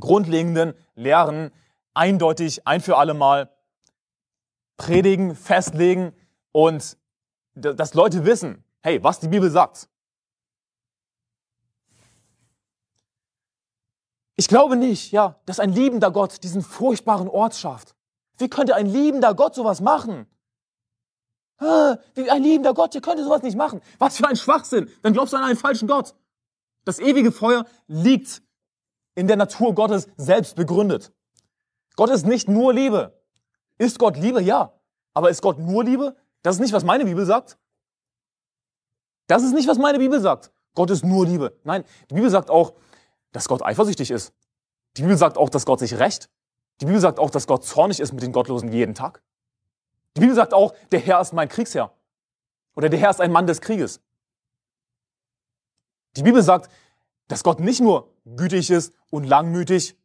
grundlegenden 0.00 0.74
Lehren 0.94 1.52
eindeutig 1.92 2.66
ein 2.66 2.80
für 2.80 2.96
alle 2.96 3.14
Mal 3.14 3.50
predigen, 4.76 5.36
festlegen 5.36 6.12
und 6.52 6.96
dass 7.54 7.94
Leute 7.94 8.24
wissen, 8.24 8.64
hey, 8.82 9.02
was 9.02 9.20
die 9.20 9.28
Bibel 9.28 9.50
sagt. 9.50 9.88
Ich 14.36 14.48
glaube 14.48 14.74
nicht, 14.74 15.12
ja, 15.12 15.40
dass 15.46 15.60
ein 15.60 15.70
liebender 15.70 16.10
Gott 16.10 16.42
diesen 16.42 16.62
furchtbaren 16.62 17.28
Ort 17.28 17.54
schafft. 17.54 17.94
Wie 18.36 18.48
könnte 18.48 18.74
ein 18.74 18.86
liebender 18.86 19.34
Gott 19.34 19.54
sowas 19.54 19.80
machen? 19.80 20.26
Wie 21.58 22.30
ein 22.30 22.42
liebender 22.42 22.74
Gott, 22.74 22.94
ihr 22.94 23.00
könnte 23.00 23.24
sowas 23.24 23.42
nicht 23.42 23.56
machen. 23.56 23.80
Was 23.98 24.16
für 24.16 24.26
ein 24.26 24.36
Schwachsinn. 24.36 24.90
Dann 25.02 25.12
glaubst 25.12 25.32
du 25.32 25.36
an 25.36 25.44
einen 25.44 25.56
falschen 25.56 25.88
Gott. 25.88 26.14
Das 26.84 26.98
ewige 26.98 27.32
Feuer 27.32 27.64
liegt 27.86 28.42
in 29.14 29.26
der 29.28 29.36
Natur 29.36 29.74
Gottes 29.74 30.08
selbst 30.16 30.56
begründet. 30.56 31.12
Gott 31.96 32.10
ist 32.10 32.26
nicht 32.26 32.48
nur 32.48 32.74
Liebe. 32.74 33.18
Ist 33.78 33.98
Gott 33.98 34.16
Liebe? 34.16 34.42
Ja. 34.42 34.72
Aber 35.14 35.30
ist 35.30 35.42
Gott 35.42 35.58
nur 35.58 35.84
Liebe? 35.84 36.16
Das 36.42 36.56
ist 36.56 36.60
nicht, 36.60 36.72
was 36.72 36.84
meine 36.84 37.04
Bibel 37.04 37.24
sagt. 37.24 37.56
Das 39.28 39.42
ist 39.42 39.54
nicht, 39.54 39.68
was 39.68 39.78
meine 39.78 39.98
Bibel 39.98 40.20
sagt. 40.20 40.52
Gott 40.74 40.90
ist 40.90 41.04
nur 41.04 41.24
Liebe. 41.24 41.58
Nein, 41.64 41.84
die 42.10 42.14
Bibel 42.14 42.28
sagt 42.28 42.50
auch, 42.50 42.74
dass 43.32 43.48
Gott 43.48 43.62
eifersüchtig 43.62 44.10
ist. 44.10 44.32
Die 44.96 45.02
Bibel 45.02 45.16
sagt 45.16 45.38
auch, 45.38 45.48
dass 45.48 45.64
Gott 45.64 45.78
sich 45.78 45.98
rächt. 45.98 46.28
Die 46.80 46.86
Bibel 46.86 47.00
sagt 47.00 47.18
auch, 47.18 47.30
dass 47.30 47.46
Gott 47.46 47.64
zornig 47.64 48.00
ist 48.00 48.12
mit 48.12 48.22
den 48.22 48.32
Gottlosen 48.32 48.72
jeden 48.72 48.94
Tag. 48.94 49.22
Die 50.16 50.20
Bibel 50.20 50.34
sagt 50.34 50.54
auch, 50.54 50.74
der 50.92 51.00
Herr 51.00 51.20
ist 51.20 51.32
mein 51.32 51.48
Kriegsherr. 51.48 51.92
Oder 52.74 52.88
der 52.88 52.98
Herr 52.98 53.10
ist 53.10 53.20
ein 53.20 53.32
Mann 53.32 53.46
des 53.46 53.60
Krieges. 53.60 54.00
Die 56.16 56.22
Bibel 56.22 56.42
sagt, 56.42 56.70
dass 57.28 57.42
Gott 57.42 57.60
nicht 57.60 57.80
nur 57.80 58.12
gütig 58.24 58.70
ist 58.70 58.94
und 59.10 59.24
langmütig, 59.24 59.96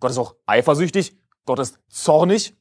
Gott 0.00 0.10
ist 0.10 0.18
auch 0.18 0.36
eifersüchtig, 0.46 1.16
Gott 1.44 1.58
ist 1.58 1.78
zornig. 1.88 2.54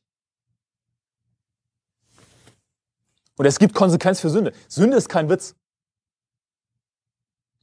Und 3.35 3.45
es 3.45 3.59
gibt 3.59 3.75
Konsequenz 3.75 4.19
für 4.19 4.29
Sünde. 4.29 4.53
Sünde 4.67 4.97
ist 4.97 5.09
kein 5.09 5.29
Witz. 5.29 5.55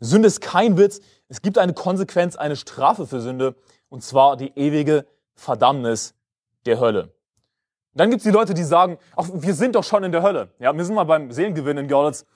Sünde 0.00 0.29
ist 0.29 0.41
kein 0.41 0.77
Witz. 0.77 1.00
Es 1.29 1.43
gibt 1.43 1.59
eine 1.59 1.73
Konsequenz, 1.73 2.37
eine 2.37 2.56
Strafe 2.56 3.06
für 3.06 3.20
Sünde, 3.20 3.56
und 3.88 4.03
zwar 4.03 4.37
die 4.37 4.53
ewige 4.56 5.06
Verdammnis 5.35 6.15
der 6.67 6.79
Hölle. 6.79 7.15
Dann 7.94 8.11
gibt 8.11 8.20
es 8.20 8.25
die 8.25 8.31
Leute, 8.31 8.55
die 8.55 8.64
sagen, 8.64 8.99
ach, 9.17 9.29
wir 9.32 9.55
sind 9.55 9.75
doch 9.76 9.85
schon 9.85 10.02
in 10.05 10.12
der 10.12 10.23
Hölle. 10.23 10.50
Ja, 10.58 10.76
wir 10.76 10.85
sind 10.85 10.94
mal 10.94 11.05
beim 11.05 11.31
Seelengewinn 11.31 11.79
in 11.79 11.88
Görlitz 11.88 12.26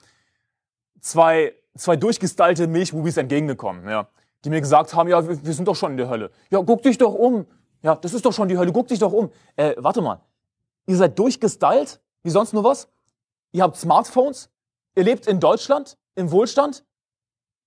zwei, 1.01 1.53
zwei 1.75 1.95
durchgestylte 1.95 2.67
Milchbubis 2.67 3.17
entgegengekommen, 3.17 3.87
ja, 3.89 4.07
die 4.43 4.49
mir 4.49 4.61
gesagt 4.61 4.93
haben, 4.93 5.09
ja, 5.09 5.27
wir, 5.27 5.43
wir 5.45 5.53
sind 5.53 5.67
doch 5.67 5.75
schon 5.75 5.91
in 5.91 5.97
der 5.97 6.09
Hölle. 6.09 6.31
Ja, 6.49 6.61
guck 6.61 6.81
dich 6.81 6.97
doch 6.97 7.13
um. 7.13 7.45
Ja, 7.81 7.95
das 7.95 8.13
ist 8.13 8.25
doch 8.25 8.33
schon 8.33 8.47
die 8.49 8.57
Hölle, 8.57 8.71
guck 8.71 8.87
dich 8.87 8.99
doch 8.99 9.13
um. 9.13 9.31
Äh, 9.55 9.75
warte 9.77 10.01
mal, 10.01 10.21
ihr 10.85 10.97
seid 10.97 11.17
durchgestylt, 11.17 12.01
wie 12.23 12.29
sonst 12.29 12.53
nur 12.53 12.63
was? 12.63 12.89
Ihr 13.51 13.63
habt 13.63 13.77
Smartphones, 13.77 14.49
ihr 14.95 15.03
lebt 15.03 15.27
in 15.27 15.39
Deutschland, 15.39 15.97
im 16.15 16.31
Wohlstand, 16.31 16.83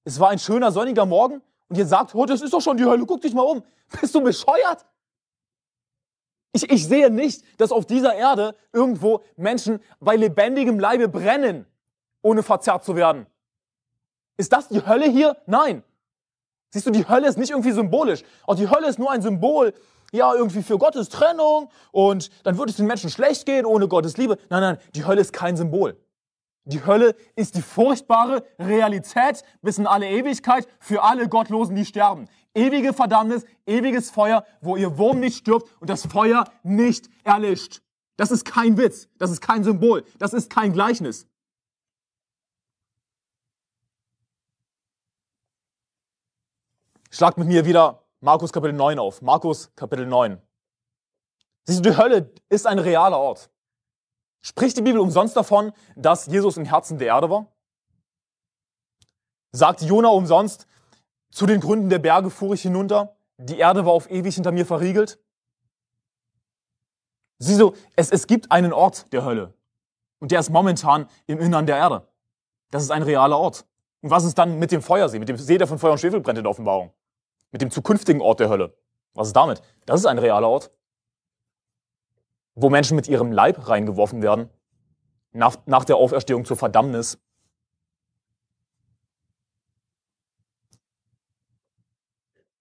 es 0.04 0.18
war 0.20 0.30
ein 0.30 0.38
schöner 0.38 0.72
sonniger 0.72 1.06
Morgen 1.06 1.40
und 1.68 1.78
ihr 1.78 1.86
sagt, 1.86 2.14
oh, 2.14 2.26
das 2.26 2.42
ist 2.42 2.52
doch 2.52 2.60
schon 2.60 2.76
die 2.76 2.84
Hölle, 2.84 3.04
guck 3.06 3.20
dich 3.20 3.34
mal 3.34 3.42
um. 3.42 3.62
Bist 4.00 4.14
du 4.14 4.22
bescheuert? 4.22 4.84
Ich, 6.52 6.70
ich 6.70 6.86
sehe 6.86 7.10
nicht, 7.10 7.44
dass 7.58 7.72
auf 7.72 7.86
dieser 7.86 8.14
Erde 8.14 8.54
irgendwo 8.72 9.22
Menschen 9.36 9.80
bei 10.00 10.16
lebendigem 10.16 10.78
Leibe 10.78 11.08
brennen, 11.08 11.66
ohne 12.20 12.42
verzerrt 12.42 12.84
zu 12.84 12.94
werden. 12.94 13.26
Ist 14.36 14.52
das 14.52 14.68
die 14.68 14.84
Hölle 14.84 15.06
hier? 15.06 15.36
Nein. 15.46 15.82
Siehst 16.70 16.86
du, 16.86 16.90
die 16.90 17.08
Hölle 17.08 17.28
ist 17.28 17.38
nicht 17.38 17.50
irgendwie 17.50 17.72
symbolisch. 17.72 18.22
Auch 18.46 18.54
die 18.54 18.68
Hölle 18.68 18.88
ist 18.88 18.98
nur 18.98 19.10
ein 19.10 19.22
Symbol, 19.22 19.74
ja, 20.12 20.34
irgendwie 20.34 20.62
für 20.62 20.78
Gottes 20.78 21.08
Trennung 21.08 21.70
und 21.90 22.30
dann 22.44 22.58
wird 22.58 22.70
es 22.70 22.76
den 22.76 22.86
Menschen 22.86 23.10
schlecht 23.10 23.46
gehen 23.46 23.64
ohne 23.64 23.88
Gottes 23.88 24.16
Liebe. 24.16 24.36
Nein, 24.50 24.60
nein, 24.60 24.78
die 24.94 25.06
Hölle 25.06 25.20
ist 25.20 25.32
kein 25.32 25.56
Symbol. 25.56 25.96
Die 26.64 26.84
Hölle 26.84 27.16
ist 27.34 27.56
die 27.56 27.62
furchtbare 27.62 28.44
Realität 28.58 29.42
bis 29.62 29.78
in 29.78 29.86
alle 29.86 30.08
Ewigkeit 30.08 30.68
für 30.78 31.02
alle 31.02 31.28
Gottlosen, 31.28 31.74
die 31.74 31.84
sterben. 31.84 32.28
Ewige 32.54 32.92
Verdammnis, 32.92 33.44
ewiges 33.66 34.10
Feuer, 34.10 34.44
wo 34.60 34.76
ihr 34.76 34.98
Wurm 34.98 35.20
nicht 35.20 35.38
stirbt 35.38 35.70
und 35.80 35.88
das 35.88 36.06
Feuer 36.06 36.44
nicht 36.62 37.08
erlischt. 37.24 37.82
Das 38.16 38.30
ist 38.30 38.44
kein 38.44 38.76
Witz, 38.76 39.08
das 39.18 39.30
ist 39.30 39.40
kein 39.40 39.64
Symbol, 39.64 40.04
das 40.18 40.32
ist 40.34 40.50
kein 40.50 40.72
Gleichnis. 40.72 41.26
Schlagt 47.10 47.38
mit 47.38 47.48
mir 47.48 47.64
wieder 47.64 48.02
Markus 48.20 48.52
Kapitel 48.52 48.74
9 48.74 48.98
auf. 48.98 49.20
Markus 49.20 49.70
Kapitel 49.74 50.06
9. 50.06 50.40
Siehst 51.64 51.84
du, 51.84 51.90
die 51.90 51.96
Hölle 51.96 52.32
ist 52.48 52.66
ein 52.66 52.78
realer 52.78 53.18
Ort. 53.18 53.50
Spricht 54.40 54.76
die 54.76 54.82
Bibel 54.82 55.00
umsonst 55.00 55.36
davon, 55.36 55.72
dass 55.94 56.26
Jesus 56.26 56.56
im 56.56 56.64
Herzen 56.64 56.98
der 56.98 57.08
Erde 57.08 57.30
war? 57.30 57.46
Sagt 59.52 59.82
Jona 59.82 60.08
umsonst, 60.08 60.66
zu 61.32 61.46
den 61.46 61.60
Gründen 61.60 61.88
der 61.88 61.98
Berge 61.98 62.30
fuhr 62.30 62.54
ich 62.54 62.62
hinunter, 62.62 63.16
die 63.38 63.58
Erde 63.58 63.84
war 63.84 63.92
auf 63.92 64.08
ewig 64.08 64.36
hinter 64.36 64.52
mir 64.52 64.64
verriegelt? 64.64 65.18
Sieh 67.38 67.56
so, 67.56 67.74
es, 67.96 68.12
es 68.12 68.28
gibt 68.28 68.52
einen 68.52 68.72
Ort 68.72 69.12
der 69.12 69.24
Hölle. 69.24 69.54
Und 70.20 70.30
der 70.30 70.38
ist 70.38 70.50
momentan 70.50 71.08
im 71.26 71.40
Innern 71.40 71.66
der 71.66 71.76
Erde. 71.76 72.06
Das 72.70 72.84
ist 72.84 72.92
ein 72.92 73.02
realer 73.02 73.36
Ort. 73.36 73.66
Und 74.00 74.10
was 74.10 74.22
ist 74.22 74.38
dann 74.38 74.60
mit 74.60 74.70
dem 74.70 74.82
Feuersee, 74.82 75.18
mit 75.18 75.28
dem 75.28 75.36
See, 75.36 75.58
der 75.58 75.66
von 75.66 75.80
Feuer 75.80 75.92
und 75.92 75.98
Schwefel 75.98 76.20
brennt 76.20 76.38
in 76.38 76.44
der 76.44 76.50
Offenbarung? 76.52 76.92
Mit 77.50 77.60
dem 77.60 77.72
zukünftigen 77.72 78.22
Ort 78.22 78.38
der 78.38 78.48
Hölle? 78.48 78.76
Was 79.14 79.26
ist 79.26 79.36
damit? 79.36 79.60
Das 79.86 79.98
ist 79.98 80.06
ein 80.06 80.18
realer 80.18 80.48
Ort 80.48 80.70
wo 82.54 82.70
Menschen 82.70 82.96
mit 82.96 83.08
ihrem 83.08 83.32
Leib 83.32 83.68
reingeworfen 83.68 84.22
werden, 84.22 84.50
nach, 85.32 85.56
nach 85.66 85.84
der 85.84 85.96
Auferstehung 85.96 86.44
zur 86.44 86.56
Verdammnis. 86.56 87.18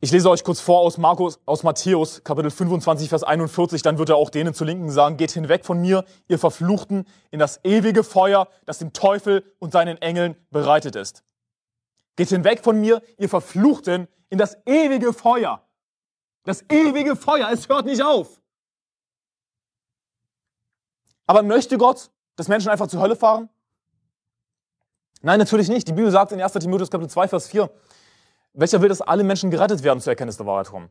Ich 0.03 0.11
lese 0.11 0.31
euch 0.31 0.43
kurz 0.43 0.59
vor 0.59 0.79
aus 0.79 0.97
Markus, 0.97 1.39
aus 1.45 1.61
Matthäus, 1.61 2.23
Kapitel 2.23 2.49
25, 2.49 3.07
Vers 3.07 3.23
41, 3.23 3.83
dann 3.83 3.99
wird 3.99 4.09
er 4.09 4.15
auch 4.15 4.31
denen 4.31 4.51
zu 4.55 4.63
Linken 4.63 4.89
sagen, 4.89 5.15
geht 5.15 5.29
hinweg 5.29 5.63
von 5.63 5.79
mir, 5.79 6.05
ihr 6.27 6.39
Verfluchten, 6.39 7.05
in 7.29 7.37
das 7.37 7.59
ewige 7.63 8.03
Feuer, 8.03 8.47
das 8.65 8.79
dem 8.79 8.93
Teufel 8.93 9.45
und 9.59 9.71
seinen 9.71 10.01
Engeln 10.01 10.35
bereitet 10.49 10.95
ist. 10.95 11.23
Geht 12.15 12.29
hinweg 12.29 12.63
von 12.63 12.81
mir, 12.81 13.03
ihr 13.19 13.29
Verfluchten, 13.29 14.07
in 14.31 14.39
das 14.39 14.57
ewige 14.65 15.13
Feuer. 15.13 15.61
Das 16.45 16.63
ewige 16.71 17.15
Feuer, 17.15 17.51
es 17.51 17.69
hört 17.69 17.85
nicht 17.85 18.01
auf. 18.01 18.41
Aber 21.27 21.43
möchte 21.43 21.77
Gott, 21.77 22.09
dass 22.37 22.47
Menschen 22.47 22.71
einfach 22.71 22.87
zur 22.87 23.01
Hölle 23.01 23.15
fahren? 23.15 23.49
Nein, 25.21 25.37
natürlich 25.37 25.69
nicht. 25.69 25.87
Die 25.87 25.93
Bibel 25.93 26.09
sagt 26.09 26.31
in 26.31 26.41
1. 26.41 26.53
Timotheus 26.53 26.89
Kapitel 26.89 27.11
2, 27.11 27.27
Vers 27.27 27.47
4, 27.49 27.69
welcher 28.53 28.81
will, 28.81 28.89
dass 28.89 29.01
alle 29.01 29.23
Menschen 29.23 29.51
gerettet 29.51 29.83
werden 29.83 29.99
zur 29.99 30.11
Erkenntnis 30.11 30.37
der 30.37 30.45
Wahrheit 30.45 30.67
kommen. 30.67 30.89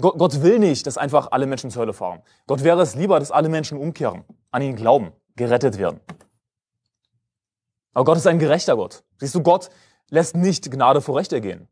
Gott, 0.00 0.18
Gott 0.18 0.42
will 0.42 0.58
nicht, 0.58 0.86
dass 0.86 0.96
einfach 0.96 1.28
alle 1.32 1.46
Menschen 1.46 1.70
zur 1.70 1.82
Hölle 1.82 1.92
fahren. 1.92 2.22
Gott 2.46 2.62
wäre 2.62 2.80
es 2.80 2.94
lieber, 2.94 3.18
dass 3.18 3.30
alle 3.30 3.48
Menschen 3.48 3.78
umkehren, 3.78 4.24
an 4.50 4.62
ihn 4.62 4.76
glauben, 4.76 5.12
gerettet 5.36 5.78
werden. 5.78 6.00
Aber 7.94 8.04
Gott 8.04 8.16
ist 8.18 8.26
ein 8.26 8.38
gerechter 8.38 8.76
Gott. 8.76 9.02
Siehst 9.18 9.34
du, 9.34 9.42
Gott 9.42 9.70
lässt 10.08 10.36
nicht 10.36 10.70
Gnade 10.70 11.00
vor 11.00 11.16
Recht 11.16 11.32
ergehen. 11.32 11.68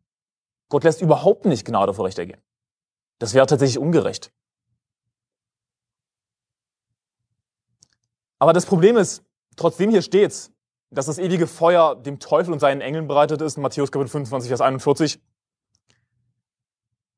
Gott 0.68 0.82
lässt 0.82 1.00
überhaupt 1.00 1.44
nicht 1.44 1.64
Gnade 1.64 1.94
vor 1.94 2.04
Recht 2.04 2.18
ergehen. 2.18 2.40
Das 3.18 3.32
wäre 3.32 3.46
tatsächlich 3.46 3.78
ungerecht. 3.78 4.32
Aber 8.38 8.52
das 8.52 8.66
Problem 8.66 8.96
ist, 8.96 9.24
trotzdem 9.56 9.90
hier 9.90 10.02
steht, 10.02 10.50
dass 10.90 11.06
das 11.06 11.18
ewige 11.18 11.46
Feuer 11.46 11.96
dem 11.96 12.18
Teufel 12.18 12.52
und 12.52 12.60
seinen 12.60 12.80
Engeln 12.80 13.08
bereitet 13.08 13.42
ist, 13.42 13.56
Matthäus 13.56 13.90
Kapitel 13.90 14.10
25, 14.10 14.48
Vers 14.48 14.60
41, 14.60 15.20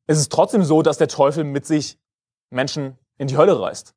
ist 0.07 0.19
es 0.19 0.29
trotzdem 0.29 0.65
so, 0.65 0.83
dass 0.83 0.99
der 0.99 1.09
Teufel 1.09 1.45
mit 1.45 1.67
sich 1.67 1.99
Menschen 2.51 2.99
in 3.19 3.29
die 3.29 3.37
Hölle 3.37 3.61
reißt. 3.61 3.95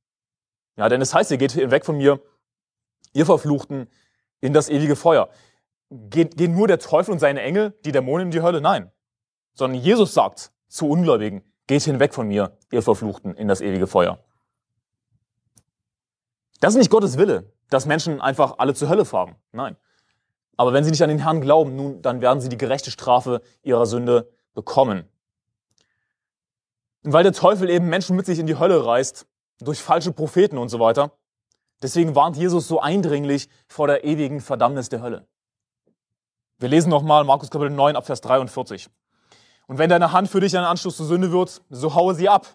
Ja, 0.75 0.89
denn 0.89 1.01
es 1.01 1.13
heißt, 1.13 1.31
ihr 1.31 1.37
geht 1.37 1.55
weg 1.55 1.85
von 1.85 1.97
mir, 1.97 2.21
ihr 3.13 3.25
Verfluchten, 3.25 3.89
in 4.41 4.53
das 4.53 4.69
ewige 4.69 4.95
Feuer. 4.95 5.29
Geht, 5.89 6.37
gehen 6.37 6.55
nur 6.55 6.67
der 6.67 6.79
Teufel 6.79 7.11
und 7.11 7.19
seine 7.19 7.41
Engel, 7.41 7.77
die 7.85 7.91
Dämonen 7.91 8.27
in 8.27 8.31
die 8.31 8.41
Hölle? 8.41 8.61
Nein. 8.61 8.91
Sondern 9.53 9.79
Jesus 9.79 10.13
sagt 10.13 10.51
zu 10.67 10.89
Ungläubigen, 10.89 11.43
geht 11.67 11.83
hinweg 11.83 12.13
von 12.13 12.27
mir, 12.27 12.57
ihr 12.71 12.81
Verfluchten, 12.81 13.35
in 13.35 13.47
das 13.47 13.61
ewige 13.61 13.87
Feuer. 13.87 14.19
Das 16.59 16.73
ist 16.73 16.79
nicht 16.79 16.91
Gottes 16.91 17.17
Wille, 17.17 17.51
dass 17.71 17.85
Menschen 17.85 18.21
einfach 18.21 18.55
alle 18.59 18.75
zur 18.75 18.89
Hölle 18.89 19.05
fahren. 19.05 19.35
Nein. 19.53 19.77
Aber 20.57 20.73
wenn 20.73 20.83
sie 20.83 20.91
nicht 20.91 21.01
an 21.01 21.09
den 21.09 21.19
Herrn 21.19 21.41
glauben, 21.41 21.75
nun, 21.75 22.01
dann 22.01 22.21
werden 22.21 22.41
sie 22.41 22.49
die 22.49 22.57
gerechte 22.57 22.91
Strafe 22.91 23.41
ihrer 23.63 23.85
Sünde 23.85 24.29
bekommen. 24.53 25.05
Und 27.03 27.13
weil 27.13 27.23
der 27.23 27.33
Teufel 27.33 27.69
eben 27.69 27.87
Menschen 27.87 28.15
mit 28.15 28.25
sich 28.25 28.39
in 28.39 28.45
die 28.45 28.59
Hölle 28.59 28.85
reißt, 28.85 29.25
durch 29.61 29.81
falsche 29.81 30.11
Propheten 30.11 30.57
und 30.57 30.69
so 30.69 30.79
weiter, 30.79 31.11
deswegen 31.81 32.13
warnt 32.13 32.35
Jesus 32.35 32.67
so 32.67 32.81
eindringlich 32.81 33.47
vor 33.67 33.87
der 33.87 34.03
ewigen 34.03 34.41
Verdammnis 34.41 34.89
der 34.89 35.01
Hölle. 35.01 35.25
Wir 36.59 36.69
lesen 36.69 36.89
nochmal 36.89 37.23
Markus 37.23 37.49
Kapitel 37.49 37.71
9 37.71 37.95
ab 37.95 38.05
Vers 38.05 38.21
43. 38.21 38.89
Und 39.67 39.77
wenn 39.77 39.89
deine 39.89 40.11
Hand 40.11 40.27
für 40.27 40.41
dich 40.41 40.57
ein 40.57 40.65
Anschluss 40.65 40.97
zur 40.97 41.05
Sünde 41.05 41.31
wird, 41.31 41.61
so 41.69 41.95
haue 41.95 42.15
sie 42.15 42.27
ab. 42.27 42.47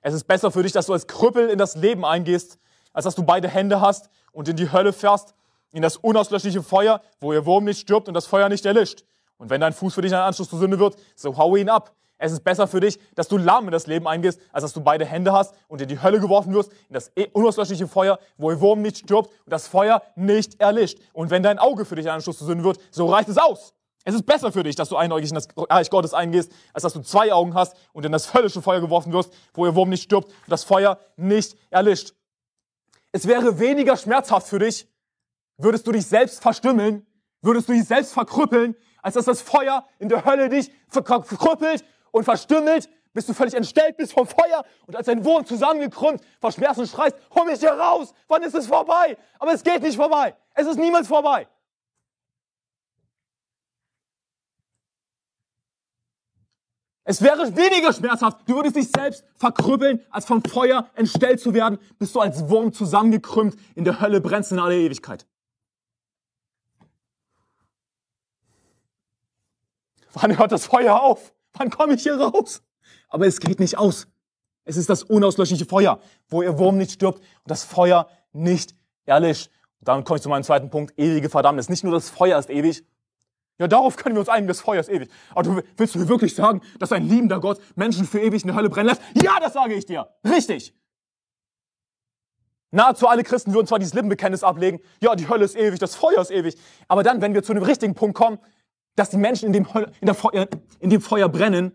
Es 0.00 0.14
ist 0.14 0.24
besser 0.24 0.50
für 0.50 0.62
dich, 0.62 0.72
dass 0.72 0.86
du 0.86 0.94
als 0.94 1.06
Krüppel 1.06 1.50
in 1.50 1.58
das 1.58 1.76
Leben 1.76 2.06
eingehst, 2.06 2.58
als 2.94 3.04
dass 3.04 3.14
du 3.14 3.22
beide 3.22 3.46
Hände 3.46 3.82
hast 3.82 4.08
und 4.32 4.48
in 4.48 4.56
die 4.56 4.70
Hölle 4.72 4.92
fährst, 4.92 5.34
in 5.72 5.82
das 5.82 5.96
unauslöschliche 5.96 6.62
Feuer, 6.62 7.00
wo 7.20 7.32
ihr 7.32 7.46
Wurm 7.46 7.64
nicht 7.64 7.80
stirbt 7.80 8.08
und 8.08 8.14
das 8.14 8.26
Feuer 8.26 8.48
nicht 8.48 8.66
erlischt. 8.66 9.04
Und 9.38 9.50
wenn 9.50 9.60
dein 9.60 9.72
Fuß 9.72 9.94
für 9.94 10.02
dich 10.02 10.12
ein 10.12 10.20
Anschluss 10.20 10.50
zur 10.50 10.58
Sünde 10.58 10.78
wird, 10.78 10.96
so 11.16 11.36
haue 11.36 11.60
ihn 11.60 11.68
ab. 11.68 11.94
Es 12.18 12.32
ist 12.32 12.44
besser 12.44 12.66
für 12.66 12.80
dich, 12.80 12.98
dass 13.14 13.28
du 13.28 13.38
lahm 13.38 13.64
in 13.64 13.70
das 13.72 13.86
Leben 13.86 14.06
eingehst, 14.06 14.38
als 14.52 14.62
dass 14.62 14.74
du 14.74 14.82
beide 14.82 15.06
Hände 15.06 15.32
hast 15.32 15.54
und 15.68 15.80
in 15.80 15.88
die 15.88 16.02
Hölle 16.02 16.20
geworfen 16.20 16.52
wirst, 16.52 16.70
in 16.88 16.92
das 16.92 17.10
e- 17.16 17.28
unauslöschliche 17.32 17.88
Feuer, 17.88 18.18
wo 18.36 18.50
ihr 18.50 18.60
Wurm 18.60 18.82
nicht 18.82 18.98
stirbt 18.98 19.30
und 19.30 19.50
das 19.50 19.66
Feuer 19.66 20.02
nicht 20.16 20.60
erlischt. 20.60 20.98
Und 21.14 21.30
wenn 21.30 21.42
dein 21.42 21.58
Auge 21.58 21.86
für 21.86 21.96
dich 21.96 22.06
ein 22.06 22.16
Anschluss 22.16 22.36
zur 22.36 22.46
Sünde 22.46 22.62
wird, 22.62 22.78
so 22.90 23.06
reicht 23.06 23.30
es 23.30 23.38
aus. 23.38 23.72
Es 24.04 24.14
ist 24.14 24.26
besser 24.26 24.52
für 24.52 24.62
dich, 24.62 24.76
dass 24.76 24.90
du 24.90 24.96
einäugig 24.96 25.30
in 25.30 25.34
das 25.34 25.48
Reich 25.56 25.88
Gottes 25.88 26.12
eingehst, 26.12 26.52
als 26.74 26.82
dass 26.82 26.92
du 26.92 27.00
zwei 27.00 27.32
Augen 27.32 27.54
hast 27.54 27.74
und 27.92 28.04
in 28.04 28.12
das 28.12 28.34
höllische 28.34 28.60
Feuer 28.60 28.80
geworfen 28.80 29.12
wirst, 29.12 29.32
wo 29.54 29.64
ihr 29.64 29.74
Wurm 29.74 29.88
nicht 29.88 30.02
stirbt 30.02 30.28
und 30.28 30.48
das 30.48 30.64
Feuer 30.64 30.98
nicht 31.16 31.56
erlischt. 31.70 32.12
Es 33.12 33.26
wäre 33.26 33.58
weniger 33.58 33.96
schmerzhaft 33.96 34.48
für 34.48 34.58
dich, 34.58 34.88
würdest 35.56 35.86
du 35.86 35.92
dich 35.92 36.06
selbst 36.06 36.40
verstümmeln, 36.40 37.06
würdest 37.42 37.68
du 37.68 37.72
dich 37.72 37.84
selbst 37.84 38.12
verkrüppeln, 38.12 38.76
als 39.02 39.14
dass 39.14 39.24
das 39.24 39.40
Feuer 39.40 39.86
in 39.98 40.08
der 40.08 40.24
Hölle 40.24 40.48
dich 40.48 40.70
verkrüppelt 40.88 41.84
und 42.12 42.24
verstümmelt, 42.24 42.88
bis 43.12 43.26
du 43.26 43.34
völlig 43.34 43.54
entstellt 43.54 43.96
bist 43.96 44.12
vom 44.12 44.26
Feuer 44.26 44.64
und 44.86 44.94
als 44.94 45.08
ein 45.08 45.24
Wurm 45.24 45.44
zusammengekrümmt 45.44 46.20
vor 46.40 46.52
Schmerzen 46.52 46.86
schreist, 46.86 47.16
hol 47.34 47.44
mich 47.46 47.58
hier 47.58 47.72
raus, 47.72 48.12
wann 48.28 48.42
ist 48.42 48.54
es 48.54 48.66
vorbei? 48.66 49.16
Aber 49.38 49.52
es 49.52 49.64
geht 49.64 49.82
nicht 49.82 49.96
vorbei. 49.96 50.36
Es 50.54 50.66
ist 50.66 50.78
niemals 50.78 51.08
vorbei. 51.08 51.48
Es 57.10 57.20
wäre 57.22 57.56
weniger 57.56 57.92
schmerzhaft. 57.92 58.48
Du 58.48 58.54
würdest 58.54 58.76
dich 58.76 58.88
selbst 58.88 59.24
verkrüppeln, 59.34 59.98
als 60.10 60.26
vom 60.26 60.44
Feuer 60.44 60.88
entstellt 60.94 61.40
zu 61.40 61.54
werden, 61.54 61.80
bis 61.98 62.12
du 62.12 62.20
als 62.20 62.48
Wurm 62.48 62.72
zusammengekrümmt 62.72 63.56
in 63.74 63.84
der 63.84 64.00
Hölle 64.00 64.20
brennst 64.20 64.52
in 64.52 64.60
alle 64.60 64.78
Ewigkeit. 64.78 65.26
Wann 70.12 70.38
hört 70.38 70.52
das 70.52 70.66
Feuer 70.66 71.02
auf? 71.02 71.34
Wann 71.54 71.70
komme 71.70 71.94
ich 71.94 72.04
hier 72.04 72.14
raus? 72.14 72.62
Aber 73.08 73.26
es 73.26 73.40
geht 73.40 73.58
nicht 73.58 73.76
aus. 73.76 74.06
Es 74.64 74.76
ist 74.76 74.88
das 74.88 75.02
unauslöschliche 75.02 75.64
Feuer, 75.64 75.98
wo 76.28 76.42
ihr 76.42 76.60
Wurm 76.60 76.76
nicht 76.76 76.92
stirbt 76.92 77.18
und 77.18 77.50
das 77.50 77.64
Feuer 77.64 78.06
nicht 78.32 78.76
erlischt. 79.04 79.50
Und 79.80 79.88
dann 79.88 80.04
komme 80.04 80.18
ich 80.18 80.22
zu 80.22 80.28
meinem 80.28 80.44
zweiten 80.44 80.70
Punkt, 80.70 80.96
ewige 80.96 81.28
Verdammnis. 81.28 81.68
Nicht 81.68 81.82
nur 81.82 81.92
das 81.92 82.08
Feuer 82.08 82.38
ist 82.38 82.50
ewig, 82.50 82.84
ja, 83.60 83.68
darauf 83.68 83.96
können 83.96 84.14
wir 84.14 84.20
uns 84.20 84.30
einigen, 84.30 84.48
das 84.48 84.62
Feuer 84.62 84.80
ist 84.80 84.88
ewig. 84.88 85.10
Aber 85.32 85.42
du, 85.42 85.62
willst 85.76 85.94
mir 85.94 86.08
wirklich 86.08 86.34
sagen, 86.34 86.62
dass 86.78 86.92
ein 86.92 87.06
liebender 87.06 87.40
Gott 87.40 87.60
Menschen 87.76 88.06
für 88.06 88.18
ewig 88.18 88.42
in 88.42 88.48
der 88.48 88.56
Hölle 88.56 88.70
brennen 88.70 88.88
lässt? 88.88 89.02
Ja, 89.22 89.38
das 89.38 89.52
sage 89.52 89.74
ich 89.74 89.84
dir. 89.84 90.08
Richtig. 90.26 90.74
Nahezu 92.70 93.06
alle 93.06 93.22
Christen 93.22 93.52
würden 93.52 93.66
zwar 93.66 93.78
dieses 93.78 93.92
Lippenbekenntnis 93.92 94.44
ablegen, 94.44 94.80
ja, 95.02 95.14
die 95.14 95.28
Hölle 95.28 95.44
ist 95.44 95.56
ewig, 95.56 95.78
das 95.78 95.94
Feuer 95.94 96.22
ist 96.22 96.30
ewig. 96.30 96.56
Aber 96.88 97.02
dann, 97.02 97.20
wenn 97.20 97.34
wir 97.34 97.42
zu 97.42 97.52
dem 97.52 97.62
richtigen 97.62 97.94
Punkt 97.94 98.16
kommen, 98.16 98.38
dass 98.96 99.10
die 99.10 99.18
Menschen 99.18 99.44
in 99.46 99.52
dem, 99.52 99.74
Hölle, 99.74 99.92
in, 100.00 100.06
der 100.06 100.14
Feuer, 100.14 100.48
in 100.78 100.88
dem 100.88 101.02
Feuer 101.02 101.28
brennen, 101.28 101.72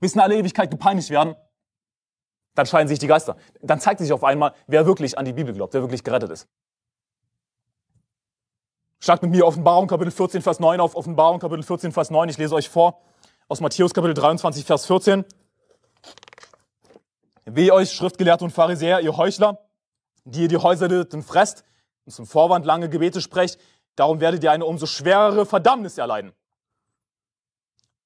bis 0.00 0.14
in 0.14 0.20
alle 0.20 0.36
Ewigkeit 0.36 0.70
gepeinigt 0.70 1.08
werden, 1.08 1.34
dann 2.54 2.66
scheiden 2.66 2.88
sich 2.88 2.98
die 2.98 3.06
Geister. 3.06 3.36
Dann 3.62 3.80
zeigt 3.80 4.00
sich 4.00 4.12
auf 4.12 4.22
einmal, 4.22 4.52
wer 4.66 4.84
wirklich 4.84 5.16
an 5.16 5.24
die 5.24 5.32
Bibel 5.32 5.54
glaubt, 5.54 5.72
wer 5.72 5.80
wirklich 5.80 6.04
gerettet 6.04 6.30
ist. 6.30 6.46
Schlagt 9.00 9.22
mit 9.22 9.30
mir 9.30 9.46
Offenbarung 9.46 9.86
Kapitel 9.86 10.10
14, 10.10 10.42
Vers 10.42 10.58
9 10.58 10.80
auf. 10.80 10.96
Offenbarung 10.96 11.38
Kapitel 11.38 11.62
14, 11.62 11.92
Vers 11.92 12.10
9. 12.10 12.28
Ich 12.28 12.38
lese 12.38 12.54
euch 12.54 12.68
vor 12.68 13.00
aus 13.48 13.60
Matthäus 13.60 13.94
Kapitel 13.94 14.14
23, 14.14 14.64
Vers 14.64 14.86
14. 14.86 15.24
Wehe 17.44 17.72
euch, 17.72 17.92
Schriftgelehrte 17.92 18.44
und 18.44 18.50
Pharisäer, 18.50 19.00
ihr 19.00 19.16
Heuchler, 19.16 19.68
die 20.24 20.42
ihr 20.42 20.48
die 20.48 20.56
Häuser 20.56 20.88
und 21.12 21.22
fresst 21.22 21.64
und 22.04 22.12
zum 22.12 22.26
Vorwand 22.26 22.66
lange 22.66 22.88
Gebete 22.88 23.20
sprecht, 23.20 23.60
darum 23.94 24.20
werdet 24.20 24.42
ihr 24.42 24.50
eine 24.50 24.64
umso 24.64 24.86
schwerere 24.86 25.46
Verdammnis 25.46 25.98
erleiden. 25.98 26.32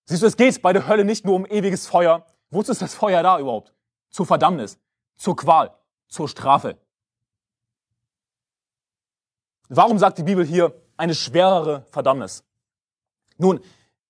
Siehst 0.05 0.23
du, 0.23 0.27
es 0.27 0.37
geht 0.37 0.61
bei 0.61 0.73
der 0.73 0.87
Hölle 0.89 1.05
nicht 1.05 1.25
nur 1.25 1.37
um 1.37 1.47
ewiges 1.47 1.87
Feuer. 1.87 2.27
Wozu 2.51 2.73
ist 2.73 2.83
das 2.83 2.95
Feuer 2.95 3.23
da 3.23 3.39
überhaupt? 3.39 3.73
Zur 4.11 4.27
Verdammnis, 4.27 4.79
zur 5.17 5.37
Qual, 5.37 5.73
zur 6.09 6.29
Strafe. 6.29 6.77
Warum 9.69 9.99
sagt 9.99 10.19
die 10.19 10.25
Bibel 10.25 10.45
hier 10.45 10.75
eine 11.01 11.15
schwerere 11.15 11.85
Verdammnis? 11.91 12.45
Nun, 13.39 13.61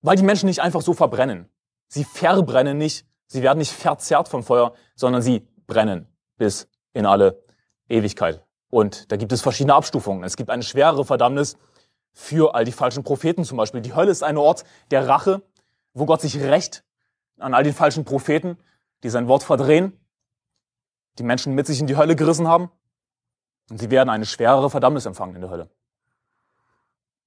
weil 0.01 0.17
die 0.17 0.23
Menschen 0.23 0.47
nicht 0.47 0.61
einfach 0.61 0.81
so 0.81 0.93
verbrennen. 0.93 1.49
Sie 1.87 2.03
verbrennen 2.03 2.77
nicht, 2.77 3.05
sie 3.27 3.41
werden 3.41 3.59
nicht 3.59 3.71
verzerrt 3.71 4.27
vom 4.27 4.43
Feuer, 4.43 4.73
sondern 4.95 5.21
sie 5.21 5.47
brennen 5.67 6.07
bis 6.37 6.67
in 6.93 7.05
alle 7.05 7.43
Ewigkeit. 7.87 8.43
Und 8.69 9.11
da 9.11 9.17
gibt 9.17 9.31
es 9.31 9.41
verschiedene 9.41 9.75
Abstufungen. 9.75 10.23
Es 10.23 10.37
gibt 10.37 10.49
eine 10.49 10.63
schwerere 10.63 11.05
Verdammnis 11.05 11.57
für 12.13 12.55
all 12.55 12.65
die 12.65 12.71
falschen 12.71 13.03
Propheten 13.03 13.43
zum 13.43 13.57
Beispiel. 13.57 13.81
Die 13.81 13.95
Hölle 13.95 14.11
ist 14.11 14.23
ein 14.23 14.37
Ort 14.37 14.63
der 14.91 15.07
Rache, 15.07 15.41
wo 15.93 16.05
Gott 16.05 16.21
sich 16.21 16.39
rächt 16.39 16.83
an 17.39 17.53
all 17.53 17.63
den 17.63 17.73
falschen 17.73 18.05
Propheten, 18.05 18.57
die 19.03 19.09
sein 19.09 19.27
Wort 19.27 19.43
verdrehen, 19.43 19.97
die 21.17 21.23
Menschen 21.23 21.53
mit 21.53 21.67
sich 21.67 21.79
in 21.79 21.87
die 21.87 21.95
Hölle 21.95 22.15
gerissen 22.15 22.47
haben. 22.47 22.69
Und 23.69 23.79
sie 23.79 23.89
werden 23.89 24.09
eine 24.09 24.25
schwerere 24.25 24.69
Verdammnis 24.69 25.05
empfangen 25.05 25.35
in 25.35 25.41
der 25.41 25.49
Hölle. 25.49 25.69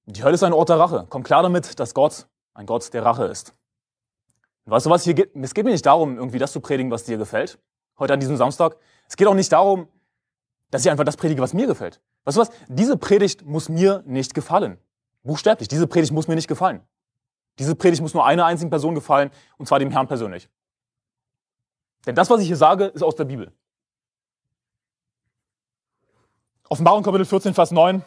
Die 0.05 0.23
Hölle 0.23 0.35
ist 0.35 0.43
ein 0.43 0.53
Ort 0.53 0.69
der 0.69 0.79
Rache. 0.79 1.07
Komm 1.09 1.23
klar 1.23 1.41
damit, 1.43 1.79
dass 1.79 1.93
Gott 1.93 2.27
ein 2.53 2.65
Gott 2.65 2.93
der 2.93 3.03
Rache 3.03 3.25
ist. 3.25 3.53
Weißt 4.65 4.85
du 4.85 4.89
was, 4.89 5.03
hier 5.03 5.13
geht, 5.13 5.35
es 5.35 5.53
geht 5.53 5.65
mir 5.65 5.71
nicht 5.71 5.85
darum, 5.85 6.17
irgendwie 6.17 6.39
das 6.39 6.51
zu 6.51 6.59
predigen, 6.59 6.91
was 6.91 7.03
dir 7.03 7.17
gefällt, 7.17 7.59
heute 7.99 8.13
an 8.13 8.19
diesem 8.19 8.37
Samstag. 8.37 8.77
Es 9.07 9.15
geht 9.15 9.27
auch 9.27 9.35
nicht 9.35 9.51
darum, 9.51 9.87
dass 10.71 10.83
ich 10.83 10.89
einfach 10.89 11.03
das 11.03 11.17
predige, 11.17 11.41
was 11.41 11.53
mir 11.53 11.67
gefällt. 11.67 12.01
Weißt 12.23 12.37
du 12.37 12.41
was, 12.41 12.49
diese 12.67 12.97
Predigt 12.97 13.45
muss 13.45 13.69
mir 13.69 14.03
nicht 14.05 14.33
gefallen. 14.33 14.79
Buchstäblich, 15.23 15.67
diese 15.67 15.87
Predigt 15.87 16.11
muss 16.11 16.27
mir 16.27 16.35
nicht 16.35 16.47
gefallen. 16.47 16.81
Diese 17.59 17.75
Predigt 17.75 18.01
muss 18.01 18.13
nur 18.13 18.25
einer 18.25 18.45
einzigen 18.45 18.69
Person 18.69 18.95
gefallen, 18.95 19.31
und 19.57 19.67
zwar 19.67 19.79
dem 19.79 19.91
Herrn 19.91 20.07
persönlich. 20.07 20.49
Denn 22.05 22.15
das, 22.15 22.29
was 22.29 22.41
ich 22.41 22.47
hier 22.47 22.57
sage, 22.57 22.85
ist 22.85 23.03
aus 23.03 23.15
der 23.15 23.25
Bibel. 23.25 23.51
Offenbarung 26.69 27.03
Kapitel 27.03 27.25
14, 27.25 27.53
Vers 27.53 27.71
9. 27.71 28.03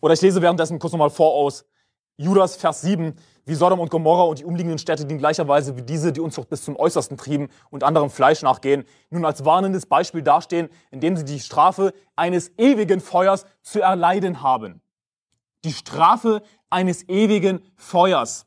Oder 0.00 0.14
ich 0.14 0.22
lese 0.22 0.42
währenddessen 0.42 0.78
kurz 0.78 0.92
nochmal 0.92 1.10
vor 1.10 1.32
aus 1.34 1.64
Judas, 2.20 2.56
Vers 2.56 2.80
7. 2.82 3.14
wie 3.44 3.54
Sodom 3.54 3.78
und 3.78 3.90
Gomorra 3.90 4.22
und 4.24 4.40
die 4.40 4.44
umliegenden 4.44 4.78
Städte, 4.78 5.04
die 5.04 5.14
in 5.14 5.18
gleicher 5.18 5.46
Weise 5.46 5.76
wie 5.76 5.82
diese 5.82 6.12
die 6.12 6.20
Unzucht 6.20 6.48
bis 6.48 6.64
zum 6.64 6.76
Äußersten 6.76 7.16
trieben 7.16 7.48
und 7.70 7.84
anderem 7.84 8.10
Fleisch 8.10 8.42
nachgehen, 8.42 8.84
nun 9.10 9.24
als 9.24 9.44
warnendes 9.44 9.86
Beispiel 9.86 10.22
dastehen, 10.22 10.68
indem 10.90 11.16
sie 11.16 11.24
die 11.24 11.38
Strafe 11.38 11.94
eines 12.16 12.50
ewigen 12.58 13.00
Feuers 13.00 13.46
zu 13.62 13.80
erleiden 13.80 14.42
haben. 14.42 14.80
Die 15.64 15.72
Strafe 15.72 16.42
eines 16.70 17.08
ewigen 17.08 17.60
Feuers. 17.76 18.46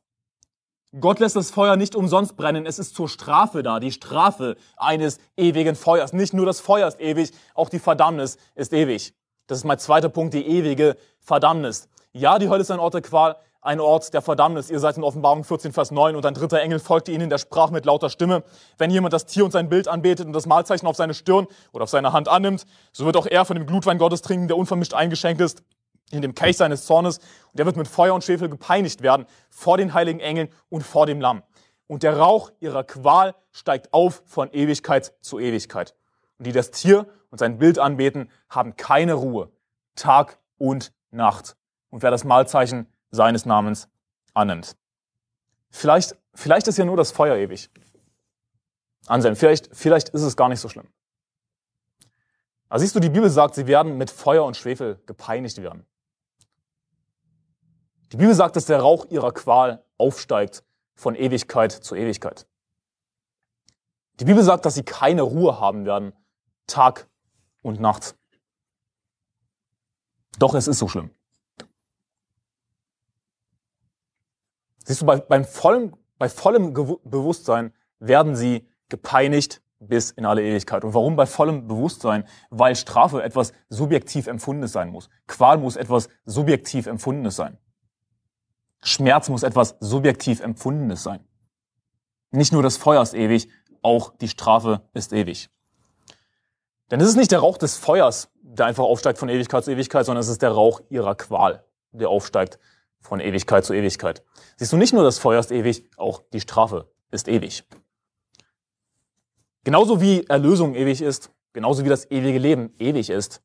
Gott 0.99 1.19
lässt 1.19 1.37
das 1.37 1.51
Feuer 1.51 1.77
nicht 1.77 1.95
umsonst 1.95 2.35
brennen, 2.35 2.65
es 2.65 2.77
ist 2.77 2.95
zur 2.95 3.07
Strafe 3.07 3.63
da, 3.63 3.79
die 3.79 3.93
Strafe 3.93 4.57
eines 4.75 5.19
ewigen 5.37 5.75
Feuers. 5.75 6.11
Nicht 6.11 6.33
nur 6.33 6.45
das 6.45 6.59
Feuer 6.59 6.89
ist 6.89 6.99
ewig, 6.99 7.31
auch 7.53 7.69
die 7.69 7.79
Verdammnis 7.79 8.37
ist 8.55 8.73
ewig. 8.73 9.13
Das 9.47 9.57
ist 9.57 9.63
mein 9.63 9.79
zweiter 9.79 10.09
Punkt, 10.09 10.33
die 10.33 10.45
ewige 10.47 10.95
Verdammnis. 11.19 11.89
Ja, 12.13 12.39
die 12.39 12.49
Hölle 12.49 12.61
ist 12.61 12.71
ein 12.71 12.79
Ort 12.79 12.93
der 12.93 13.01
Qual, 13.01 13.35
ein 13.61 13.79
Ort 13.79 14.13
der 14.13 14.21
Verdammnis. 14.21 14.69
Ihr 14.69 14.79
seid 14.79 14.97
in 14.97 15.03
Offenbarung 15.03 15.43
14, 15.43 15.71
Vers 15.71 15.91
9 15.91 16.15
und 16.15 16.25
ein 16.25 16.33
dritter 16.33 16.61
Engel 16.61 16.79
folgte 16.79 17.11
ihnen, 17.11 17.29
der 17.29 17.37
sprach 17.37 17.69
mit 17.69 17.85
lauter 17.85 18.09
Stimme, 18.09 18.43
wenn 18.77 18.89
jemand 18.89 19.13
das 19.13 19.25
Tier 19.25 19.45
und 19.45 19.51
sein 19.51 19.69
Bild 19.69 19.87
anbetet 19.87 20.25
und 20.25 20.33
das 20.33 20.45
Mahlzeichen 20.45 20.87
auf 20.87 20.95
seine 20.95 21.13
Stirn 21.13 21.47
oder 21.71 21.83
auf 21.83 21.89
seine 21.89 22.11
Hand 22.11 22.27
annimmt, 22.27 22.65
so 22.91 23.05
wird 23.05 23.17
auch 23.17 23.27
er 23.27 23.45
von 23.45 23.55
dem 23.55 23.67
Glutwein 23.67 23.97
Gottes 23.97 24.21
trinken, 24.21 24.47
der 24.47 24.57
unvermischt 24.57 24.93
eingeschenkt 24.93 25.41
ist 25.41 25.63
in 26.11 26.21
dem 26.21 26.35
Kelch 26.35 26.57
seines 26.57 26.85
Zornes 26.85 27.17
und 27.17 27.59
der 27.59 27.65
wird 27.65 27.77
mit 27.77 27.87
Feuer 27.87 28.13
und 28.13 28.23
Schwefel 28.23 28.49
gepeinigt 28.49 29.01
werden 29.01 29.25
vor 29.49 29.77
den 29.77 29.93
heiligen 29.93 30.19
Engeln 30.19 30.49
und 30.69 30.83
vor 30.83 31.05
dem 31.05 31.21
Lamm. 31.21 31.43
Und 31.87 32.03
der 32.03 32.17
Rauch 32.17 32.51
ihrer 32.59 32.83
Qual 32.83 33.35
steigt 33.51 33.93
auf 33.93 34.23
von 34.25 34.51
Ewigkeit 34.51 35.13
zu 35.21 35.39
Ewigkeit. 35.39 35.95
Und 36.41 36.47
die 36.47 36.53
das 36.53 36.71
Tier 36.71 37.07
und 37.29 37.37
sein 37.37 37.59
Bild 37.59 37.77
anbeten, 37.77 38.27
haben 38.49 38.75
keine 38.75 39.13
Ruhe, 39.13 39.51
Tag 39.93 40.39
und 40.57 40.91
Nacht. 41.11 41.55
Und 41.91 42.01
wer 42.01 42.09
das 42.09 42.23
Mahlzeichen 42.23 42.87
seines 43.11 43.45
Namens 43.45 43.89
annimmt. 44.33 44.75
Vielleicht, 45.69 46.15
vielleicht 46.33 46.67
ist 46.67 46.79
ja 46.79 46.85
nur 46.85 46.97
das 46.97 47.11
Feuer 47.11 47.35
ewig. 47.35 47.69
Anselm, 49.05 49.35
vielleicht, 49.35 49.69
vielleicht 49.71 50.09
ist 50.09 50.23
es 50.23 50.35
gar 50.35 50.49
nicht 50.49 50.59
so 50.59 50.67
schlimm. 50.67 50.87
Aber 52.69 52.79
siehst 52.79 52.95
du, 52.95 52.99
die 52.99 53.11
Bibel 53.11 53.29
sagt, 53.29 53.53
sie 53.53 53.67
werden 53.67 53.99
mit 53.99 54.09
Feuer 54.09 54.43
und 54.43 54.57
Schwefel 54.57 54.99
gepeinigt 55.05 55.61
werden. 55.61 55.85
Die 58.13 58.17
Bibel 58.17 58.33
sagt, 58.33 58.55
dass 58.55 58.65
der 58.65 58.79
Rauch 58.79 59.05
ihrer 59.11 59.31
Qual 59.31 59.85
aufsteigt 59.99 60.63
von 60.95 61.13
Ewigkeit 61.13 61.71
zu 61.71 61.93
Ewigkeit. 61.93 62.47
Die 64.19 64.25
Bibel 64.25 64.41
sagt, 64.41 64.65
dass 64.65 64.73
sie 64.73 64.83
keine 64.83 65.21
Ruhe 65.21 65.59
haben 65.59 65.85
werden, 65.85 66.13
Tag 66.71 67.07
und 67.61 67.79
Nacht. 67.79 68.15
Doch 70.39 70.55
es 70.55 70.67
ist 70.67 70.79
so 70.79 70.87
schlimm. 70.87 71.11
Siehst 74.85 75.01
du, 75.01 75.05
bei, 75.05 75.17
beim 75.17 75.45
vollen, 75.45 75.95
bei 76.17 76.27
vollem 76.29 76.73
Bewusstsein 76.73 77.73
werden 77.99 78.35
sie 78.35 78.67
gepeinigt 78.89 79.61
bis 79.79 80.11
in 80.11 80.25
alle 80.25 80.43
Ewigkeit. 80.43 80.83
Und 80.83 80.93
warum 80.93 81.15
bei 81.15 81.25
vollem 81.25 81.67
Bewusstsein? 81.67 82.23
Weil 82.49 82.75
Strafe 82.75 83.23
etwas 83.23 83.53
subjektiv 83.69 84.27
Empfundenes 84.27 84.71
sein 84.71 84.89
muss. 84.89 85.09
Qual 85.27 85.57
muss 85.57 85.75
etwas 85.75 86.09
subjektiv 86.25 86.87
Empfundenes 86.87 87.35
sein. 87.35 87.57
Schmerz 88.83 89.29
muss 89.29 89.43
etwas 89.43 89.75
subjektiv 89.79 90.39
Empfundenes 90.39 91.03
sein. 91.03 91.23
Nicht 92.31 92.53
nur 92.53 92.63
das 92.63 92.77
Feuer 92.77 93.01
ist 93.01 93.13
ewig, 93.13 93.49
auch 93.81 94.15
die 94.17 94.27
Strafe 94.27 94.87
ist 94.93 95.13
ewig. 95.13 95.49
Denn 96.91 96.99
es 96.99 97.07
ist 97.07 97.15
nicht 97.15 97.31
der 97.31 97.39
Rauch 97.39 97.57
des 97.57 97.77
Feuers, 97.77 98.29
der 98.43 98.65
einfach 98.65 98.83
aufsteigt 98.83 99.17
von 99.17 99.29
Ewigkeit 99.29 99.63
zu 99.63 99.71
Ewigkeit, 99.71 100.05
sondern 100.05 100.21
es 100.21 100.27
ist 100.27 100.41
der 100.41 100.51
Rauch 100.51 100.81
ihrer 100.89 101.15
Qual, 101.15 101.63
der 101.93 102.09
aufsteigt 102.09 102.59
von 102.99 103.21
Ewigkeit 103.21 103.63
zu 103.63 103.73
Ewigkeit. 103.73 104.23
Siehst 104.57 104.73
du, 104.73 104.77
nicht 104.77 104.93
nur 104.93 105.03
das 105.03 105.17
Feuer 105.17 105.39
ist 105.39 105.51
ewig, 105.51 105.89
auch 105.95 106.21
die 106.33 106.41
Strafe 106.41 106.91
ist 107.09 107.29
ewig. 107.29 107.63
Genauso 109.63 110.01
wie 110.01 110.25
Erlösung 110.27 110.75
ewig 110.75 111.01
ist, 111.01 111.31
genauso 111.53 111.85
wie 111.85 111.89
das 111.89 112.11
ewige 112.11 112.39
Leben 112.39 112.73
ewig 112.77 113.09
ist, 113.09 113.41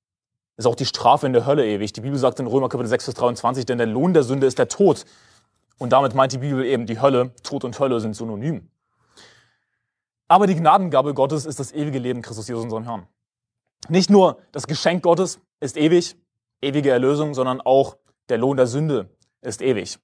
ist 0.56 0.66
auch 0.66 0.74
die 0.74 0.86
Strafe 0.86 1.26
in 1.26 1.32
der 1.32 1.46
Hölle 1.46 1.66
ewig. 1.66 1.92
Die 1.92 2.00
Bibel 2.00 2.18
sagt 2.18 2.40
in 2.40 2.46
Römer 2.46 2.68
Kapitel 2.68 2.88
6, 2.88 3.04
Vers 3.04 3.14
23, 3.14 3.64
denn 3.64 3.78
der 3.78 3.86
Lohn 3.86 4.12
der 4.12 4.24
Sünde 4.24 4.46
ist 4.46 4.58
der 4.58 4.68
Tod. 4.68 5.04
Und 5.78 5.92
damit 5.92 6.14
meint 6.14 6.32
die 6.32 6.38
Bibel 6.38 6.64
eben 6.64 6.86
die 6.86 7.00
Hölle. 7.00 7.32
Tod 7.42 7.62
und 7.64 7.78
Hölle 7.78 8.00
sind 8.00 8.16
synonym. 8.16 8.70
Aber 10.28 10.46
die 10.46 10.56
Gnadengabe 10.56 11.14
Gottes 11.14 11.44
ist 11.46 11.60
das 11.60 11.72
ewige 11.72 11.98
Leben 11.98 12.22
Christus 12.22 12.48
Jesus, 12.48 12.64
unserem 12.64 12.84
Herrn. 12.84 13.06
Nicht 13.88 14.10
nur 14.10 14.38
das 14.52 14.66
Geschenk 14.66 15.02
Gottes 15.02 15.40
ist 15.60 15.76
ewig, 15.76 16.16
ewige 16.60 16.90
Erlösung, 16.90 17.34
sondern 17.34 17.60
auch 17.60 17.96
der 18.28 18.38
Lohn 18.38 18.56
der 18.56 18.66
Sünde 18.66 19.10
ist 19.40 19.62
ewig. 19.62 19.98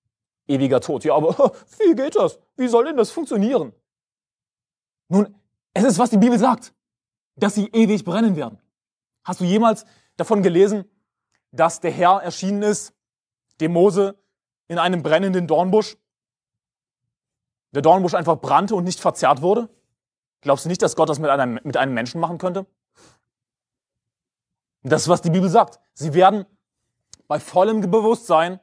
Ewiger 0.47 0.81
Tod. 0.81 1.05
Ja, 1.05 1.15
aber 1.15 1.53
wie 1.79 1.95
geht 1.95 2.17
das? 2.17 2.39
Wie 2.57 2.69
soll 2.69 2.85
denn 2.85 2.97
das 2.97 3.11
funktionieren? 3.11 3.73
Nun, 5.09 5.35
es 5.75 5.85
ist, 5.85 5.99
was 5.99 6.11
die 6.11 6.19
Bibel 6.19 6.39
sagt, 6.39 6.75
dass 7.37 7.55
sie 7.55 7.69
ewig 7.69 8.05
brennen 8.05 8.37
werden. 8.37 8.59
Hast 9.25 9.41
du 9.41 9.45
jemals 9.45 9.85
davon 10.17 10.43
gelesen, 10.43 10.85
dass 11.53 11.81
der 11.81 11.91
Herr 11.91 12.23
erschienen 12.23 12.63
ist, 12.63 12.95
dem 13.61 13.73
Mose 13.73 14.17
in 14.69 14.79
einem 14.79 15.03
brennenden 15.03 15.47
Dornbusch? 15.47 15.97
Der 17.73 17.83
Dornbusch 17.83 18.15
einfach 18.15 18.37
brannte 18.37 18.75
und 18.75 18.85
nicht 18.85 19.01
verzerrt 19.01 19.43
wurde? 19.43 19.69
Glaubst 20.41 20.65
du 20.65 20.69
nicht, 20.69 20.83
dass 20.83 20.97
Gott 20.97 21.09
das 21.09 21.19
mit 21.19 21.31
einem, 21.31 21.61
mit 21.63 21.77
einem 21.77 21.95
Menschen 21.95 22.21
machen 22.21 22.39
könnte? 22.39 22.67
Das 24.83 25.03
ist, 25.03 25.09
was 25.09 25.23
die 25.23 25.31
Bibel 25.31 25.49
sagt. 25.49 25.79
Sie 25.95 26.13
werden 26.15 26.45
bei 27.29 27.39
vollem 27.39 27.81
Bewusstsein 27.81 28.61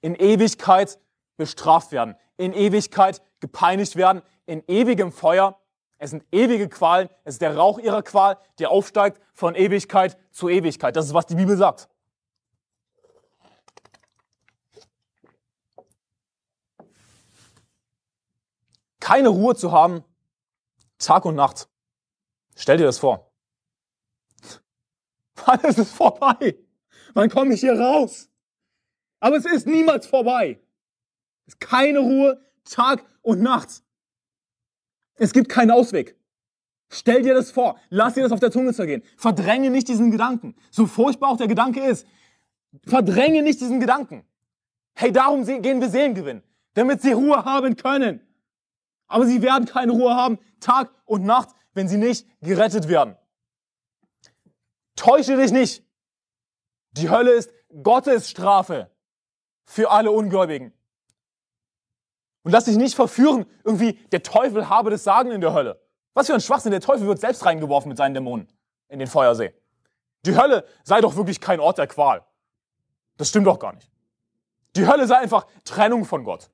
in 0.00 0.14
Ewigkeit 0.14 0.98
bestraft 1.36 1.92
werden, 1.92 2.16
in 2.36 2.52
Ewigkeit 2.52 3.22
gepeinigt 3.40 3.96
werden, 3.96 4.22
in 4.46 4.62
ewigem 4.66 5.12
Feuer. 5.12 5.60
Es 5.98 6.10
sind 6.10 6.24
ewige 6.32 6.68
Qualen, 6.68 7.08
es 7.24 7.34
ist 7.34 7.42
der 7.42 7.56
Rauch 7.56 7.78
ihrer 7.78 8.02
Qual, 8.02 8.38
der 8.58 8.70
aufsteigt 8.70 9.20
von 9.34 9.54
Ewigkeit 9.54 10.16
zu 10.30 10.48
Ewigkeit. 10.48 10.96
Das 10.96 11.06
ist, 11.06 11.14
was 11.14 11.26
die 11.26 11.34
Bibel 11.34 11.56
sagt. 11.56 11.88
Keine 19.00 19.28
Ruhe 19.28 19.54
zu 19.54 19.72
haben, 19.72 20.04
Tag 20.98 21.24
und 21.24 21.34
Nacht. 21.34 21.68
Stell 22.56 22.76
dir 22.76 22.84
das 22.84 22.98
vor. 22.98 23.27
Wann 25.44 25.60
ist 25.60 25.78
es 25.78 25.92
vorbei? 25.92 26.56
Wann 27.14 27.28
komme 27.28 27.54
ich 27.54 27.60
hier 27.60 27.78
raus? 27.78 28.28
Aber 29.20 29.36
es 29.36 29.44
ist 29.44 29.66
niemals 29.66 30.06
vorbei. 30.06 30.60
Es 31.46 31.54
ist 31.54 31.60
keine 31.60 32.00
Ruhe, 32.00 32.40
Tag 32.64 33.04
und 33.22 33.42
Nacht. 33.42 33.82
Es 35.16 35.32
gibt 35.32 35.48
keinen 35.48 35.70
Ausweg. 35.70 36.16
Stell 36.90 37.22
dir 37.22 37.34
das 37.34 37.50
vor. 37.50 37.78
Lass 37.90 38.14
dir 38.14 38.22
das 38.22 38.32
auf 38.32 38.40
der 38.40 38.50
Zunge 38.50 38.72
zergehen. 38.72 39.02
Verdränge 39.16 39.70
nicht 39.70 39.88
diesen 39.88 40.10
Gedanken. 40.10 40.54
So 40.70 40.86
furchtbar 40.86 41.30
auch 41.30 41.36
der 41.36 41.48
Gedanke 41.48 41.84
ist. 41.84 42.06
Verdränge 42.86 43.42
nicht 43.42 43.60
diesen 43.60 43.80
Gedanken. 43.80 44.24
Hey, 44.94 45.12
darum 45.12 45.44
gehen 45.44 45.80
wir 45.80 45.88
Seelen 45.88 46.14
gewinnen. 46.14 46.42
Damit 46.74 47.02
sie 47.02 47.12
Ruhe 47.12 47.44
haben 47.44 47.76
können. 47.76 48.20
Aber 49.06 49.26
sie 49.26 49.42
werden 49.42 49.66
keine 49.66 49.92
Ruhe 49.92 50.14
haben, 50.14 50.38
Tag 50.60 50.90
und 51.04 51.24
Nacht, 51.24 51.50
wenn 51.72 51.88
sie 51.88 51.96
nicht 51.96 52.26
gerettet 52.40 52.88
werden. 52.88 53.16
Täusche 54.98 55.36
dich 55.36 55.52
nicht. 55.52 55.84
Die 56.92 57.08
Hölle 57.08 57.30
ist 57.30 57.52
Gottes 57.84 58.28
Strafe 58.28 58.90
für 59.64 59.90
alle 59.90 60.10
Ungläubigen. 60.10 60.72
Und 62.42 62.50
lass 62.50 62.64
dich 62.64 62.76
nicht 62.76 62.96
verführen, 62.96 63.46
irgendwie 63.62 63.92
der 64.10 64.24
Teufel 64.24 64.68
habe 64.68 64.90
das 64.90 65.04
Sagen 65.04 65.30
in 65.30 65.40
der 65.40 65.54
Hölle. 65.54 65.80
Was 66.14 66.26
für 66.26 66.34
ein 66.34 66.40
Schwachsinn, 66.40 66.72
der 66.72 66.80
Teufel 66.80 67.06
wird 67.06 67.20
selbst 67.20 67.46
reingeworfen 67.46 67.88
mit 67.88 67.96
seinen 67.96 68.14
Dämonen 68.14 68.48
in 68.88 68.98
den 68.98 69.06
Feuersee. 69.06 69.54
Die 70.26 70.36
Hölle 70.36 70.64
sei 70.82 71.00
doch 71.00 71.14
wirklich 71.14 71.40
kein 71.40 71.60
Ort 71.60 71.78
der 71.78 71.86
Qual. 71.86 72.24
Das 73.18 73.28
stimmt 73.28 73.46
doch 73.46 73.60
gar 73.60 73.74
nicht. 73.74 73.88
Die 74.74 74.86
Hölle 74.86 75.06
sei 75.06 75.18
einfach 75.18 75.46
Trennung 75.64 76.06
von 76.06 76.24
Gott. 76.24 76.50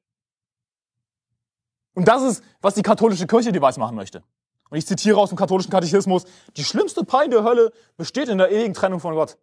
Und 1.94 2.09
das 2.09 2.22
ist, 2.22 2.44
was 2.61 2.74
die 2.74 2.83
katholische 2.83 3.26
Kirche 3.26 3.52
dir 3.52 3.62
weiß 3.62 3.78
machen 3.78 3.96
möchte. 3.96 4.22
Und 4.70 4.79
ich 4.79 4.87
zitiere 4.87 5.18
aus 5.18 5.29
dem 5.29 5.38
katholischen 5.38 5.70
Katechismus, 5.70 6.24
die 6.57 6.64
schlimmste 6.64 7.05
Pein 7.05 7.31
der 7.31 7.44
Hölle 7.44 7.72
besteht 7.96 8.29
in 8.29 8.38
der 8.38 8.50
ewigen 8.50 8.74
Trennung 8.74 9.00
von 9.00 9.14
Gott. 9.14 9.38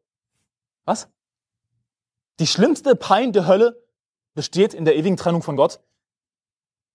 Was? 0.85 1.07
Die 2.39 2.47
schlimmste 2.47 2.95
Pein 2.95 3.33
der 3.33 3.47
Hölle 3.47 3.81
besteht 4.33 4.73
in 4.73 4.85
der 4.85 4.95
ewigen 4.95 5.17
Trennung 5.17 5.43
von 5.43 5.55
Gott? 5.55 5.79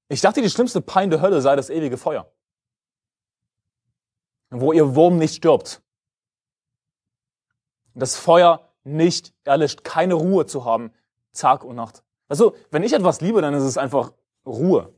Ich 0.08 0.20
dachte, 0.20 0.42
die 0.42 0.50
schlimmste 0.50 0.80
Pein 0.80 1.10
der 1.10 1.20
Hölle 1.20 1.40
sei 1.40 1.56
das 1.56 1.70
ewige 1.70 1.96
Feuer. 1.96 2.30
Wo 4.50 4.72
ihr 4.72 4.94
Wurm 4.94 5.18
nicht 5.18 5.36
stirbt. 5.36 5.82
Das 7.94 8.16
Feuer 8.16 8.68
nicht 8.84 9.34
erlischt, 9.44 9.82
keine 9.82 10.14
Ruhe 10.14 10.46
zu 10.46 10.64
haben, 10.64 10.92
Tag 11.32 11.64
und 11.64 11.76
Nacht. 11.76 12.04
Also, 12.28 12.54
wenn 12.70 12.82
ich 12.82 12.92
etwas 12.92 13.20
liebe, 13.20 13.40
dann 13.40 13.54
ist 13.54 13.62
es 13.62 13.78
einfach 13.78 14.12
Ruhe. 14.44 14.94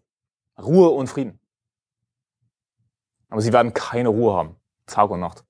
Ruhe 0.60 0.90
und 0.90 1.08
Frieden. 1.08 1.38
Aber 3.28 3.40
sie 3.40 3.52
werden 3.52 3.74
keine 3.74 4.08
Ruhe 4.08 4.34
haben, 4.34 4.56
Tag 4.86 5.10
und 5.10 5.20
Nacht. 5.20 5.44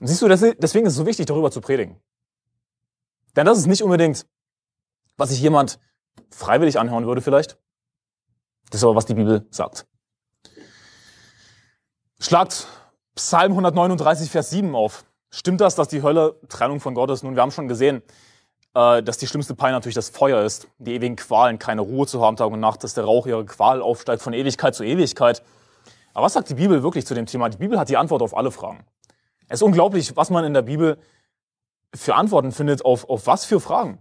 Und 0.00 0.06
siehst 0.06 0.22
du, 0.22 0.28
deswegen 0.28 0.86
ist 0.86 0.94
es 0.94 0.96
so 0.96 1.06
wichtig, 1.06 1.26
darüber 1.26 1.50
zu 1.50 1.60
predigen. 1.60 2.00
Denn 3.36 3.46
das 3.46 3.58
ist 3.58 3.66
nicht 3.66 3.82
unbedingt, 3.82 4.26
was 5.16 5.30
sich 5.30 5.40
jemand 5.40 5.78
freiwillig 6.30 6.78
anhören 6.78 7.06
würde 7.06 7.20
vielleicht. 7.20 7.58
Das 8.70 8.80
ist 8.80 8.84
aber, 8.84 8.96
was 8.96 9.06
die 9.06 9.14
Bibel 9.14 9.46
sagt. 9.50 9.86
Schlagt 12.18 12.66
Psalm 13.14 13.52
139, 13.52 14.30
Vers 14.30 14.50
7 14.50 14.74
auf. 14.74 15.04
Stimmt 15.30 15.60
das, 15.60 15.74
dass 15.74 15.88
die 15.88 16.02
Hölle 16.02 16.40
Trennung 16.48 16.80
von 16.80 16.94
Gott 16.94 17.10
ist? 17.10 17.22
Nun, 17.22 17.34
wir 17.34 17.42
haben 17.42 17.50
schon 17.50 17.68
gesehen, 17.68 18.02
äh, 18.74 19.02
dass 19.02 19.18
die 19.18 19.26
schlimmste 19.26 19.54
Pein 19.54 19.72
natürlich 19.72 19.94
das 19.94 20.10
Feuer 20.10 20.42
ist, 20.42 20.68
die 20.78 20.94
ewigen 20.94 21.16
Qualen, 21.16 21.58
keine 21.58 21.82
Ruhe 21.82 22.06
zu 22.06 22.24
haben 22.24 22.36
Tag 22.36 22.50
und 22.50 22.60
Nacht, 22.60 22.84
dass 22.84 22.94
der 22.94 23.04
Rauch 23.04 23.26
ihre 23.26 23.44
Qual 23.44 23.82
aufsteigt 23.82 24.22
von 24.22 24.32
Ewigkeit 24.32 24.74
zu 24.74 24.84
Ewigkeit. 24.84 25.42
Aber 26.14 26.26
was 26.26 26.34
sagt 26.34 26.50
die 26.50 26.54
Bibel 26.54 26.82
wirklich 26.82 27.06
zu 27.06 27.14
dem 27.14 27.26
Thema? 27.26 27.48
Die 27.48 27.58
Bibel 27.58 27.78
hat 27.78 27.88
die 27.88 27.96
Antwort 27.96 28.22
auf 28.22 28.36
alle 28.36 28.50
Fragen. 28.50 28.84
Es 29.48 29.60
ist 29.60 29.62
unglaublich, 29.62 30.16
was 30.16 30.30
man 30.30 30.44
in 30.44 30.54
der 30.54 30.62
Bibel 30.62 30.98
für 31.94 32.14
Antworten 32.14 32.52
findet 32.52 32.84
auf, 32.84 33.08
auf 33.08 33.26
was 33.26 33.44
für 33.44 33.60
Fragen. 33.60 33.98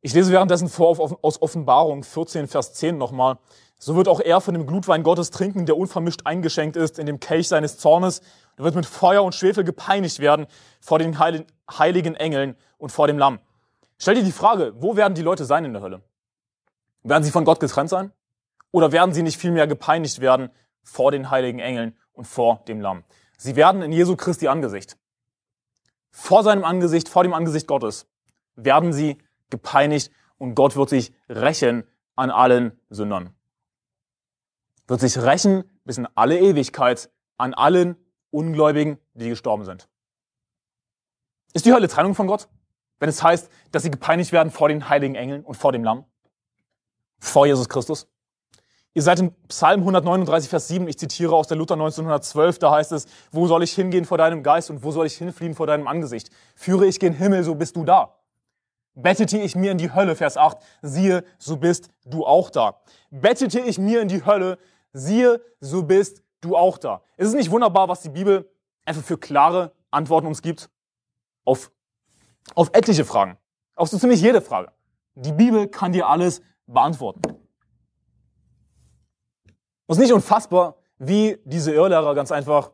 Ich 0.00 0.14
lese 0.14 0.32
währenddessen 0.32 0.68
vor 0.68 0.98
aus 1.22 1.42
Offenbarung 1.42 2.04
14, 2.04 2.46
Vers 2.46 2.74
10 2.74 2.98
nochmal. 2.98 3.38
So 3.78 3.94
wird 3.94 4.08
auch 4.08 4.20
er 4.20 4.40
von 4.40 4.54
dem 4.54 4.66
Glutwein 4.66 5.04
Gottes 5.04 5.30
trinken, 5.30 5.64
der 5.64 5.76
unvermischt 5.76 6.22
eingeschenkt 6.24 6.76
ist 6.76 6.98
in 6.98 7.06
dem 7.06 7.20
Kelch 7.20 7.46
seines 7.46 7.78
Zornes. 7.78 8.20
Er 8.56 8.64
wird 8.64 8.74
mit 8.74 8.86
Feuer 8.86 9.22
und 9.22 9.34
Schwefel 9.34 9.62
gepeinigt 9.62 10.18
werden 10.18 10.46
vor 10.80 10.98
den 10.98 11.18
heiligen 11.18 12.14
Engeln 12.16 12.56
und 12.76 12.90
vor 12.90 13.06
dem 13.06 13.18
Lamm. 13.18 13.38
Stell 13.98 14.16
dir 14.16 14.24
die 14.24 14.32
Frage, 14.32 14.74
wo 14.76 14.96
werden 14.96 15.14
die 15.14 15.22
Leute 15.22 15.44
sein 15.44 15.64
in 15.64 15.72
der 15.72 15.82
Hölle? 15.82 16.02
Werden 17.04 17.22
sie 17.22 17.30
von 17.30 17.44
Gott 17.44 17.60
getrennt 17.60 17.90
sein? 17.90 18.12
Oder 18.72 18.90
werden 18.90 19.14
sie 19.14 19.22
nicht 19.22 19.38
vielmehr 19.38 19.66
gepeinigt 19.66 20.20
werden 20.20 20.50
vor 20.82 21.12
den 21.12 21.30
heiligen 21.30 21.60
Engeln 21.60 21.96
und 22.12 22.26
vor 22.26 22.62
dem 22.66 22.80
Lamm? 22.80 23.04
Sie 23.36 23.54
werden 23.54 23.82
in 23.82 23.92
Jesu 23.92 24.16
Christi 24.16 24.48
Angesicht, 24.48 24.98
vor 26.10 26.42
seinem 26.42 26.64
Angesicht, 26.64 27.08
vor 27.08 27.22
dem 27.22 27.32
Angesicht 27.32 27.68
Gottes, 27.68 28.06
werden 28.56 28.92
sie 28.92 29.18
gepeinigt 29.50 30.10
und 30.36 30.56
Gott 30.56 30.74
wird 30.74 30.88
sich 30.88 31.12
rächen 31.28 31.84
an 32.16 32.30
allen 32.30 32.78
Sündern. 32.90 33.37
Wird 34.88 35.00
sich 35.00 35.18
rächen 35.18 35.64
bis 35.84 35.98
in 35.98 36.08
alle 36.14 36.38
Ewigkeit 36.38 37.10
an 37.36 37.54
allen 37.54 37.96
Ungläubigen, 38.30 38.98
die 39.14 39.28
gestorben 39.28 39.64
sind. 39.64 39.88
Ist 41.52 41.66
die 41.66 41.72
Hölle 41.72 41.88
Trennung 41.88 42.14
von 42.14 42.26
Gott? 42.26 42.48
Wenn 42.98 43.08
es 43.08 43.22
heißt, 43.22 43.50
dass 43.70 43.84
sie 43.84 43.90
gepeinigt 43.90 44.32
werden 44.32 44.50
vor 44.50 44.68
den 44.68 44.88
heiligen 44.88 45.14
Engeln 45.14 45.44
und 45.44 45.54
vor 45.54 45.72
dem 45.72 45.84
Lamm? 45.84 46.04
Vor 47.18 47.46
Jesus 47.46 47.68
Christus? 47.68 48.08
Ihr 48.94 49.02
seid 49.02 49.20
im 49.20 49.32
Psalm 49.48 49.80
139, 49.80 50.48
Vers 50.50 50.68
7, 50.68 50.88
ich 50.88 50.98
zitiere 50.98 51.36
aus 51.36 51.46
der 51.46 51.56
Luther 51.56 51.74
1912, 51.74 52.58
da 52.58 52.72
heißt 52.72 52.92
es, 52.92 53.06
wo 53.30 53.46
soll 53.46 53.62
ich 53.62 53.72
hingehen 53.72 54.04
vor 54.04 54.18
deinem 54.18 54.42
Geist 54.42 54.70
und 54.70 54.82
wo 54.82 54.90
soll 54.90 55.06
ich 55.06 55.16
hinfliehen 55.16 55.54
vor 55.54 55.66
deinem 55.66 55.86
Angesicht? 55.86 56.30
Führe 56.56 56.86
ich 56.86 56.98
gen 56.98 57.12
Himmel, 57.12 57.44
so 57.44 57.54
bist 57.54 57.76
du 57.76 57.84
da. 57.84 58.14
Bettete 58.94 59.38
ich 59.38 59.54
mir 59.54 59.70
in 59.70 59.78
die 59.78 59.94
Hölle, 59.94 60.16
Vers 60.16 60.36
8, 60.36 60.58
siehe, 60.82 61.22
so 61.38 61.58
bist 61.58 61.90
du 62.04 62.26
auch 62.26 62.50
da. 62.50 62.80
Bettete 63.10 63.60
ich 63.60 63.78
mir 63.78 64.00
in 64.00 64.08
die 64.08 64.24
Hölle, 64.24 64.58
siehe, 64.92 65.40
so 65.60 65.82
bist 65.82 66.22
du 66.40 66.56
auch 66.56 66.78
da. 66.78 67.02
Ist 67.16 67.28
es 67.28 67.34
nicht 67.34 67.50
wunderbar, 67.50 67.88
was 67.88 68.02
die 68.02 68.08
Bibel 68.08 68.50
einfach 68.84 69.02
für 69.02 69.18
klare 69.18 69.72
Antworten 69.90 70.26
uns 70.26 70.42
gibt? 70.42 70.70
Auf, 71.44 71.70
auf 72.54 72.70
etliche 72.72 73.04
Fragen. 73.04 73.36
Auf 73.74 73.88
so 73.88 73.98
ziemlich 73.98 74.20
jede 74.20 74.40
Frage. 74.40 74.72
Die 75.14 75.32
Bibel 75.32 75.68
kann 75.68 75.92
dir 75.92 76.08
alles 76.08 76.42
beantworten. 76.66 77.22
Und 77.24 77.38
es 79.88 79.96
ist 79.96 80.02
nicht 80.02 80.12
unfassbar, 80.12 80.76
wie 80.98 81.38
diese 81.44 81.72
Irrlehrer 81.72 82.14
ganz 82.14 82.30
einfach 82.30 82.72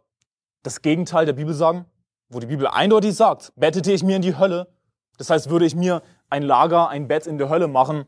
das 0.63 0.83
Gegenteil 0.83 1.27
der 1.27 1.35
Bibel 1.35 1.55
sagen, 1.55 1.85
wo 2.29 2.41
die 2.41 2.47
Bibel 2.47 2.67
eindeutig 2.67 3.15
sagt, 3.15 3.53
bettete 3.55 3.93
ich 3.93 4.03
mir 4.03 4.17
in 4.17 4.23
die 4.23 4.37
Hölle, 4.37 4.73
das 5.19 5.31
heißt, 5.31 5.51
würde 5.51 5.67
ich 5.67 5.77
mir 5.77 6.03
ein 6.29 6.43
Lager, 6.43 6.89
ein 6.89 7.07
Bett 7.07 7.27
in 7.27 7.39
der 7.39 7.49
Hölle 7.49 7.69
machen, 7.69 8.07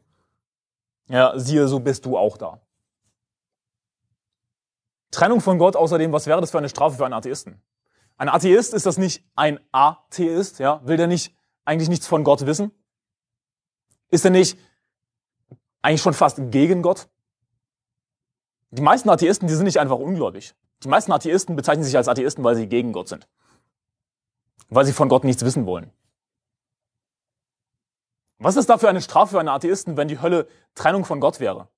ja, 1.09 1.39
siehe, 1.39 1.69
so 1.69 1.79
bist 1.79 2.05
du 2.05 2.19
auch 2.19 2.37
da. 2.37 2.61
Trennung 5.17 5.41
von 5.41 5.59
Gott 5.59 5.77
außerdem, 5.77 6.13
was 6.13 6.27
wäre 6.27 6.43
das 6.43 6.51
für 6.51 6.59
eine 6.59 6.69
Strafe 6.69 6.99
für 6.99 7.07
einen 7.07 7.15
Atheisten? 7.15 7.63
Ein 8.19 8.29
Atheist 8.29 8.75
ist 8.75 8.85
das 8.85 8.99
nicht 8.99 9.25
ein 9.35 9.59
Atheist, 9.73 10.59
ja? 10.59 10.87
Will 10.87 10.99
der 10.99 11.07
nicht 11.07 11.35
eigentlich 11.65 11.89
nichts 11.89 12.07
von 12.07 12.23
Gott 12.23 12.45
wissen? 12.45 12.71
Ist 14.11 14.27
er 14.27 14.31
nicht 14.31 14.59
eigentlich 15.81 16.03
schon 16.03 16.13
fast 16.13 16.39
gegen 16.51 16.83
Gott? 16.83 17.09
Die 18.73 18.83
meisten 18.83 19.09
Atheisten, 19.09 19.49
die 19.49 19.55
sind 19.55 19.65
nicht 19.65 19.81
einfach 19.81 19.97
ungläubig. 19.97 20.55
Die 20.85 20.89
meisten 20.89 21.11
Atheisten 21.13 21.57
bezeichnen 21.57 21.85
sich 21.85 21.97
als 21.97 22.09
Atheisten, 22.09 22.45
weil 22.45 22.55
sie 22.55 22.67
gegen 22.67 22.93
Gott 22.93 23.09
sind. 23.09 23.27
Weil 24.69 24.85
sie 24.85 24.93
von 24.93 25.09
Gott 25.09 25.25
nichts 25.25 25.43
wissen 25.43 25.65
wollen. 25.65 25.91
Was 28.37 28.57
ist 28.57 28.69
da 28.69 28.77
für 28.77 28.91
eine 28.91 29.01
Strafe 29.01 29.31
für 29.31 29.41
einen 29.41 29.49
Atheisten, 29.49 29.97
wenn 29.97 30.09
die 30.09 30.21
Hölle 30.21 30.47
Trennung 30.75 31.07
von 31.07 31.21
Gott 31.21 31.41
wäre? 31.41 31.69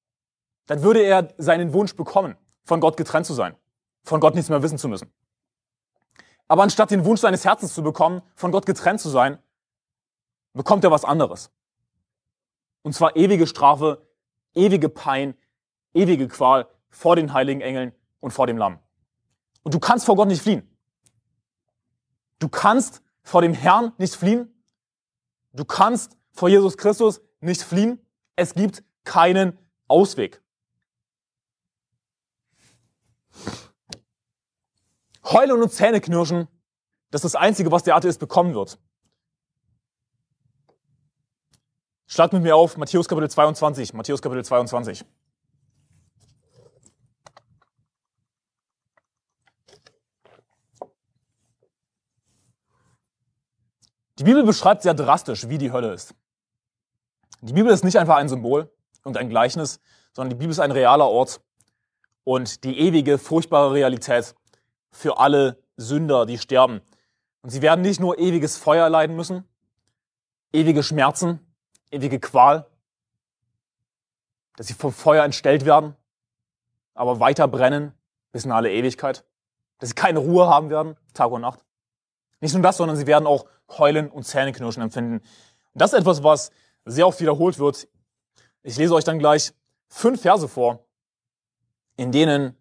Dann 0.67 0.83
würde 0.83 1.03
er 1.03 1.33
seinen 1.39 1.73
Wunsch 1.73 1.95
bekommen, 1.95 2.37
von 2.69 2.81
Gott 2.81 2.99
getrennt 2.99 3.25
zu 3.25 3.33
sein, 3.33 3.57
von 4.05 4.21
Gott 4.21 4.35
nichts 4.35 4.51
mehr 4.51 4.63
wissen 4.63 4.77
zu 4.77 4.89
müssen. 4.89 5.11
Aber 6.49 6.63
anstatt 6.63 6.91
den 6.91 7.07
Wunsch 7.07 7.23
seines 7.23 7.47
Herzens 7.47 7.73
zu 7.73 7.83
bekommen, 7.83 8.21
von 8.35 8.53
Gott 8.53 8.67
getrennt 8.67 9.01
zu 9.01 9.09
sein, 9.09 9.39
bekommt 10.53 10.85
er 10.85 10.91
was 10.91 11.07
anderes. 11.07 11.51
Und 12.83 12.93
zwar 12.93 13.17
ewige 13.17 13.47
Strafe, 13.47 14.07
ewige 14.55 14.91
Pein, 14.91 15.35
ewige 15.95 16.29
Qual 16.29 16.69
vor 16.91 17.17
den 17.17 17.33
heiligen 17.33 17.63
Engeln 17.63 17.95
und 18.21 18.33
vor 18.33 18.47
dem 18.47 18.59
Lamm. 18.59 18.79
Und 19.63 19.73
du 19.73 19.81
kannst 19.81 20.05
vor 20.05 20.17
Gott 20.17 20.29
nicht 20.29 20.43
fliehen. 20.43 20.69
Du 22.39 22.51
kannst 22.51 23.03
vor 23.23 23.41
dem 23.41 23.55
Herrn 23.55 23.93
nicht 23.97 24.15
fliehen. 24.15 24.55
Du 25.55 25.65
kannst 25.65 26.19
vor 26.33 26.51
Jesus 26.51 26.77
Christus 26.77 27.23
nicht 27.41 27.63
fliehen. 27.63 27.99
Es 28.37 28.55
gibt 28.55 28.85
keinen 29.05 29.57
Ausweg. 29.87 30.43
Heulen 35.25 35.63
und 35.63 35.73
Zähneknirschen, 35.73 36.49
das 37.11 37.25
ist 37.25 37.35
das 37.35 37.41
Einzige, 37.41 37.71
was 37.71 37.83
der 37.83 37.97
Atheist 37.97 38.21
bekommen 38.21 38.55
wird. 38.55 38.79
Schlag 42.07 42.33
mit 42.33 42.43
mir 42.43 42.57
auf 42.57 42.77
Matthäus 42.79 43.07
Kapitel 43.07 43.31
22. 43.31 43.93
Matthäus 43.93 44.23
Kapitel 44.23 44.45
22. 44.45 45.05
Die 54.19 54.25
Bibel 54.25 54.43
beschreibt 54.43 54.83
sehr 54.83 54.95
drastisch, 54.95 55.49
wie 55.49 55.59
die 55.59 55.71
Hölle 55.71 55.93
ist. 55.93 56.15
Die 57.41 57.53
Bibel 57.53 57.71
ist 57.73 57.85
nicht 57.85 57.99
einfach 57.99 58.17
ein 58.17 58.29
Symbol 58.29 58.75
und 59.05 59.17
ein 59.17 59.29
Gleichnis, 59.29 59.79
sondern 60.13 60.31
die 60.31 60.37
Bibel 60.37 60.51
ist 60.51 60.59
ein 60.59 60.73
realer 60.73 61.07
Ort 61.07 61.41
und 62.29 62.63
die 62.65 62.79
ewige, 62.79 63.17
furchtbare 63.17 63.73
Realität 63.73 64.35
für 64.91 65.19
alle 65.19 65.57
Sünder, 65.79 66.27
die 66.27 66.37
sterben. 66.37 66.83
Und 67.41 67.49
sie 67.49 67.63
werden 67.63 67.81
nicht 67.81 68.01
nur 68.01 68.19
ewiges 68.19 68.59
Feuer 68.59 68.91
leiden 68.91 69.17
müssen, 69.17 69.49
ewige 70.53 70.83
Schmerzen, 70.83 71.41
ewige 71.91 72.21
Qual, 72.21 72.67
dass 74.57 74.67
sie 74.67 74.75
vom 74.75 74.93
Feuer 74.93 75.25
entstellt 75.25 75.65
werden, 75.65 75.97
aber 76.93 77.19
weiter 77.19 77.49
brennen 77.49 77.95
bis 78.31 78.45
in 78.45 78.53
alle 78.53 78.71
Ewigkeit, 78.73 79.25
dass 79.79 79.89
sie 79.89 79.95
keine 79.95 80.19
Ruhe 80.19 80.49
haben 80.49 80.69
werden, 80.69 80.99
Tag 81.15 81.31
und 81.31 81.41
Nacht. 81.41 81.65
Nicht 82.41 82.53
nur 82.53 82.63
das, 82.63 82.77
sondern 82.77 82.99
sie 82.99 83.07
werden 83.07 83.27
auch 83.27 83.47
Heulen 83.71 84.11
und 84.11 84.25
Zähneknirschen 84.25 84.83
empfinden. 84.83 85.15
Und 85.15 85.23
das 85.73 85.95
ist 85.95 86.01
etwas, 86.01 86.23
was 86.23 86.51
sehr 86.85 87.07
oft 87.07 87.23
wiederholt 87.23 87.59
wird. 87.59 87.89
Ich 88.63 88.77
lese 88.77 88.93
euch 88.95 89.05
dann 89.05 89.19
gleich 89.19 89.55
fünf 89.87 90.21
Verse 90.21 90.47
vor, 90.47 90.85
in 91.99 92.13
denen 92.13 92.57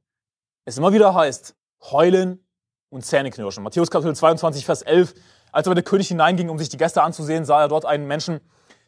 es 0.65 0.77
immer 0.77 0.91
wieder 0.91 1.13
heißt, 1.13 1.55
Heulen 1.91 2.45
und 2.89 3.05
Zähneknirschen. 3.05 3.63
Matthäus 3.63 3.89
Kapitel 3.89 4.15
22, 4.15 4.65
Vers 4.65 4.81
11. 4.81 5.13
Als 5.51 5.67
aber 5.67 5.75
der 5.75 5.83
König 5.83 6.09
hineinging, 6.09 6.49
um 6.49 6.57
sich 6.57 6.69
die 6.69 6.77
Gäste 6.77 7.03
anzusehen, 7.03 7.45
sah 7.45 7.61
er 7.61 7.67
dort 7.67 7.85
einen 7.85 8.07
Menschen, 8.07 8.41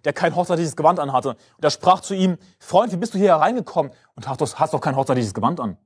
der 0.04 0.12
kein 0.12 0.36
hochzeitliches 0.36 0.76
Gewand 0.76 1.00
anhatte. 1.00 1.30
Und 1.30 1.64
er 1.64 1.70
sprach 1.70 2.02
zu 2.02 2.16
ihm, 2.16 2.38
Freund, 2.60 2.92
wie 2.92 2.98
bist 2.98 3.14
du 3.14 3.20
hier 3.20 3.30
hereingekommen 3.30 3.94
und 4.16 4.28
hast 4.28 4.74
doch 4.74 4.82
kein 4.82 4.96
hochzeitliches 4.96 5.34
Gewand 5.34 5.60
an? 5.60 5.78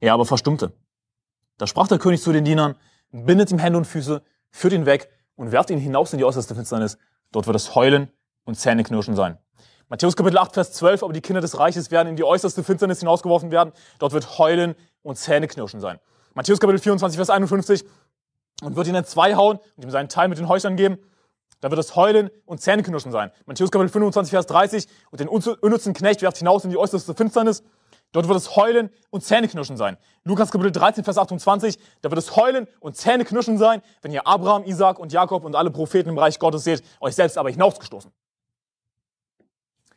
Er 0.00 0.14
aber 0.14 0.24
verstummte. 0.24 0.72
Da 1.58 1.66
sprach 1.66 1.86
der 1.86 1.98
König 1.98 2.22
zu 2.22 2.32
den 2.32 2.44
Dienern, 2.44 2.76
bindet 3.12 3.50
ihm 3.50 3.58
Hände 3.58 3.76
und 3.76 3.84
Füße, 3.84 4.22
führt 4.50 4.72
ihn 4.72 4.86
weg 4.86 5.10
und 5.36 5.52
werft 5.52 5.68
ihn 5.68 5.78
hinaus 5.78 6.12
in 6.14 6.18
die 6.18 6.24
äußerste 6.24 6.54
Finsternis. 6.54 6.96
Dort 7.30 7.46
wird 7.46 7.56
es 7.56 7.74
Heulen 7.74 8.10
und 8.44 8.54
Zähneknirschen 8.54 9.14
sein. 9.14 9.36
Matthäus 9.90 10.14
Kapitel 10.14 10.38
8, 10.38 10.54
Vers 10.54 10.72
12, 10.74 11.02
aber 11.02 11.12
die 11.12 11.20
Kinder 11.20 11.40
des 11.40 11.58
Reiches 11.58 11.90
werden 11.90 12.06
in 12.06 12.14
die 12.14 12.22
äußerste 12.22 12.62
Finsternis 12.62 13.00
hinausgeworfen 13.00 13.50
werden. 13.50 13.72
Dort 13.98 14.12
wird 14.12 14.38
Heulen 14.38 14.76
und 15.02 15.18
Zähneknirschen 15.18 15.80
sein. 15.80 15.98
Matthäus 16.34 16.60
Kapitel 16.60 16.78
24, 16.78 17.16
Vers 17.16 17.28
51, 17.28 17.84
und 18.62 18.76
wird 18.76 18.86
ihn 18.86 18.94
in 18.94 19.04
zwei 19.04 19.34
hauen 19.34 19.58
und 19.76 19.82
ihm 19.82 19.90
seinen 19.90 20.08
Teil 20.08 20.28
mit 20.28 20.38
den 20.38 20.48
Häusern 20.48 20.76
geben. 20.76 20.98
Da 21.60 21.70
wird 21.70 21.80
es 21.80 21.96
Heulen 21.96 22.30
und 22.46 22.60
Zähneknirschen 22.60 23.10
sein. 23.10 23.32
Matthäus 23.46 23.72
Kapitel 23.72 23.90
25, 23.90 24.30
Vers 24.30 24.46
30, 24.46 24.86
und 25.10 25.18
den 25.18 25.28
unnützen 25.28 25.92
Knecht 25.92 26.22
werft 26.22 26.36
hinaus 26.36 26.62
in 26.62 26.70
die 26.70 26.76
äußerste 26.76 27.12
Finsternis. 27.16 27.64
Dort 28.12 28.28
wird 28.28 28.38
es 28.38 28.54
Heulen 28.54 28.90
und 29.10 29.24
Zähneknirschen 29.24 29.76
sein. 29.76 29.96
Lukas 30.22 30.52
Kapitel 30.52 30.70
13, 30.70 31.02
Vers 31.02 31.18
28, 31.18 31.80
da 32.00 32.12
wird 32.12 32.18
es 32.20 32.36
Heulen 32.36 32.68
und 32.78 32.96
Zähneknirschen 32.96 33.58
sein, 33.58 33.82
wenn 34.02 34.12
ihr 34.12 34.24
Abraham, 34.24 34.62
Isaac 34.62 35.00
und 35.00 35.12
Jakob 35.12 35.44
und 35.44 35.56
alle 35.56 35.72
Propheten 35.72 36.10
im 36.10 36.18
Reich 36.18 36.38
Gottes 36.38 36.62
seht, 36.62 36.84
euch 37.00 37.16
selbst 37.16 37.36
aber 37.36 37.50
hinausgestoßen. 37.50 38.12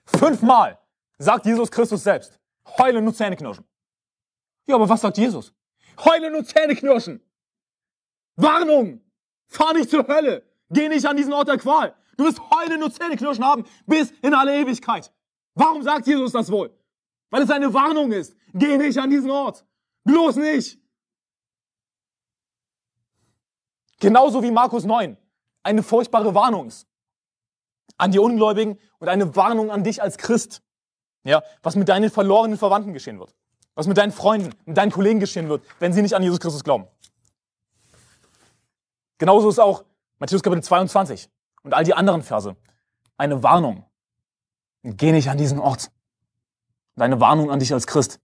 Fünfmal 0.06 0.80
sagt 1.18 1.46
Jesus 1.46 1.72
Christus 1.72 2.04
selbst, 2.04 2.40
Heulen 2.78 3.08
und 3.08 3.16
Zähneknirschen. 3.16 3.66
Ja, 4.66 4.76
aber 4.76 4.88
was 4.88 5.02
sagt 5.02 5.18
Jesus? 5.18 5.54
Heulen 6.04 6.36
und 6.36 6.48
Zähneknirschen. 6.48 7.22
Warnung! 8.36 9.02
Fahr 9.48 9.74
nicht 9.74 9.90
zur 9.90 10.08
Hölle! 10.08 10.44
Geh 10.70 10.90
nicht 10.90 11.06
an 11.06 11.16
diesen 11.16 11.34
Ort 11.34 11.48
der 11.48 11.58
Qual! 11.58 11.96
Du 12.18 12.26
wirst 12.26 12.40
heulen 12.40 12.84
und 12.84 12.94
Zähneknirschen 12.94 13.44
haben 13.44 13.66
bis 13.86 14.12
in 14.22 14.34
alle 14.34 14.56
Ewigkeit. 14.56 15.12
Warum 15.56 15.84
sagt 15.84 16.08
Jesus 16.08 16.32
das 16.32 16.52
wohl? 16.52 16.76
Weil 17.30 17.44
es 17.44 17.50
eine 17.50 17.74
Warnung 17.74 18.12
ist. 18.12 18.36
Geh 18.54 18.78
nicht 18.78 18.98
an 18.98 19.10
diesen 19.10 19.32
Ort. 19.32 19.66
Bloß 20.04 20.36
nicht. 20.38 20.80
Genauso 24.00 24.44
wie 24.44 24.52
Markus 24.52 24.84
9 24.84 25.18
eine 25.64 25.82
furchtbare 25.82 26.34
Warnung 26.36 26.68
ist. 26.68 26.88
An 27.98 28.12
die 28.12 28.20
Ungläubigen 28.20 28.80
und 29.00 29.08
eine 29.08 29.36
Warnung 29.36 29.72
an 29.72 29.84
dich 29.84 30.02
als 30.02 30.18
Christ. 30.18 30.62
Ja, 31.24 31.44
was 31.62 31.76
mit 31.76 31.90
deinen 31.90 32.10
verlorenen 32.10 32.58
Verwandten 32.58 32.94
geschehen 32.94 33.20
wird. 33.20 33.34
Was 33.76 33.88
mit 33.88 33.98
deinen 33.98 34.12
Freunden, 34.12 34.54
mit 34.66 34.78
deinen 34.78 34.92
Kollegen 34.92 35.20
geschehen 35.20 35.50
wird, 35.50 35.64
wenn 35.80 35.94
sie 35.94 36.02
nicht 36.02 36.16
an 36.16 36.22
Jesus 36.22 36.40
Christus 36.40 36.64
glauben. 36.64 36.88
Genauso 39.18 39.50
ist 39.50 39.60
auch 39.60 39.86
Matthäus 40.20 40.44
Kapitel 40.44 40.64
22 40.64 41.30
und 41.64 41.74
all 41.74 41.84
die 41.84 41.94
anderen 41.94 42.24
Verse 42.24 42.56
eine 43.18 43.42
Warnung. 43.42 43.86
Geh 44.84 45.12
nicht 45.12 45.30
an 45.30 45.38
diesen 45.38 45.60
Ort. 45.60 45.92
Deine 46.96 47.20
Warnung 47.20 47.50
an 47.50 47.60
dich 47.60 47.74
als 47.74 47.88
Christ. 47.88 48.20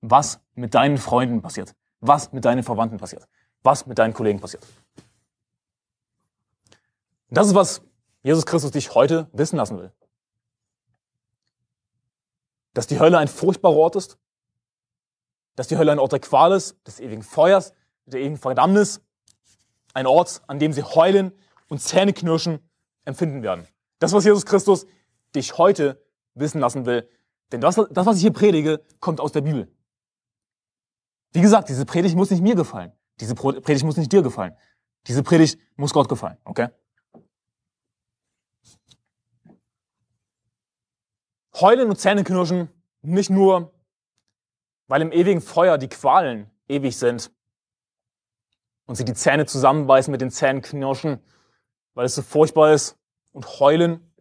Was 0.00 0.40
mit 0.54 0.74
deinen 0.74 0.98
Freunden 0.98 1.40
passiert. 1.40 1.74
Was 2.00 2.32
mit 2.32 2.44
deinen 2.44 2.62
Verwandten 2.62 2.98
passiert. 2.98 3.26
Was 3.62 3.86
mit 3.86 3.98
deinen 3.98 4.14
Kollegen 4.14 4.38
passiert. 4.38 4.66
Das 7.30 7.46
ist, 7.46 7.54
was 7.54 7.82
Jesus 8.22 8.46
Christus 8.46 8.70
dich 8.70 8.94
heute 8.94 9.28
wissen 9.32 9.56
lassen 9.56 9.78
will. 9.78 9.92
Dass 12.74 12.86
die 12.86 12.98
Hölle 12.98 13.18
ein 13.18 13.28
furchtbarer 13.28 13.76
Ort 13.76 13.96
ist. 13.96 14.18
Dass 15.56 15.68
die 15.68 15.76
Hölle 15.76 15.92
ein 15.92 15.98
Ort 15.98 16.12
der 16.12 16.20
Qual 16.20 16.52
ist, 16.52 16.76
des 16.86 17.00
ewigen 17.00 17.22
Feuers, 17.22 17.72
der 18.06 18.20
ewigen 18.20 18.36
Verdammnis. 18.36 19.00
Ein 19.94 20.06
Ort, 20.06 20.42
an 20.46 20.58
dem 20.58 20.72
sie 20.72 20.82
heulen 20.82 21.32
und 21.68 21.80
Zähneknirschen 21.80 22.60
empfinden 23.04 23.42
werden. 23.42 23.66
Das, 23.98 24.12
was 24.12 24.24
Jesus 24.24 24.46
Christus 24.46 24.86
dich 25.34 25.58
heute 25.58 26.04
wissen 26.34 26.60
lassen 26.60 26.86
will, 26.86 27.08
denn 27.52 27.60
das, 27.60 27.76
das, 27.76 28.06
was 28.06 28.16
ich 28.16 28.22
hier 28.22 28.32
predige, 28.32 28.84
kommt 29.00 29.20
aus 29.20 29.32
der 29.32 29.40
Bibel. 29.40 29.72
Wie 31.32 31.40
gesagt, 31.40 31.68
diese 31.68 31.84
Predigt 31.84 32.16
muss 32.16 32.30
nicht 32.30 32.42
mir 32.42 32.54
gefallen. 32.54 32.92
Diese 33.20 33.34
Predigt 33.34 33.84
muss 33.84 33.96
nicht 33.96 34.12
dir 34.12 34.22
gefallen. 34.22 34.54
Diese 35.06 35.22
Predigt 35.22 35.58
muss 35.76 35.92
Gott 35.92 36.08
gefallen, 36.08 36.36
okay? 36.44 36.68
Heulen 41.60 41.88
und 41.88 41.96
Zähneknirschen 41.96 42.68
nicht 43.02 43.30
nur, 43.30 43.72
weil 44.86 45.02
im 45.02 45.12
ewigen 45.12 45.40
Feuer 45.40 45.78
die 45.78 45.88
Qualen 45.88 46.50
ewig 46.68 46.96
sind 46.96 47.30
und 48.86 48.96
sie 48.96 49.04
die 49.04 49.14
Zähne 49.14 49.46
zusammenbeißen 49.46 50.10
mit 50.10 50.20
den 50.20 50.30
Zähnen 50.30 50.62
knirschen, 50.62 51.20
weil 51.94 52.06
es 52.06 52.14
so 52.14 52.22
furchtbar 52.22 52.72
ist 52.72 52.96
und 53.32 53.60
heulen, 53.60 54.12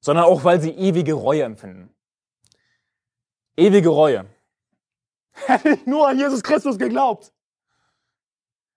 sondern 0.00 0.24
auch, 0.26 0.44
weil 0.44 0.60
sie 0.60 0.70
ewige 0.70 1.14
Reue 1.14 1.44
empfinden. 1.44 1.94
Ewige 3.56 3.88
Reue. 3.88 4.26
Hätte 5.32 5.70
ich 5.70 5.86
nur 5.86 6.08
an 6.08 6.18
Jesus 6.18 6.42
Christus 6.42 6.78
geglaubt. 6.78 7.32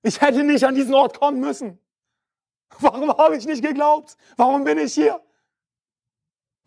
Ich 0.03 0.21
hätte 0.21 0.43
nicht 0.43 0.63
an 0.63 0.75
diesen 0.75 0.93
Ort 0.93 1.19
kommen 1.19 1.41
müssen. 1.41 1.79
Warum 2.79 3.09
habe 3.09 3.35
ich 3.35 3.45
nicht 3.45 3.61
geglaubt? 3.61 4.15
Warum 4.37 4.63
bin 4.63 4.77
ich 4.77 4.93
hier? 4.93 5.21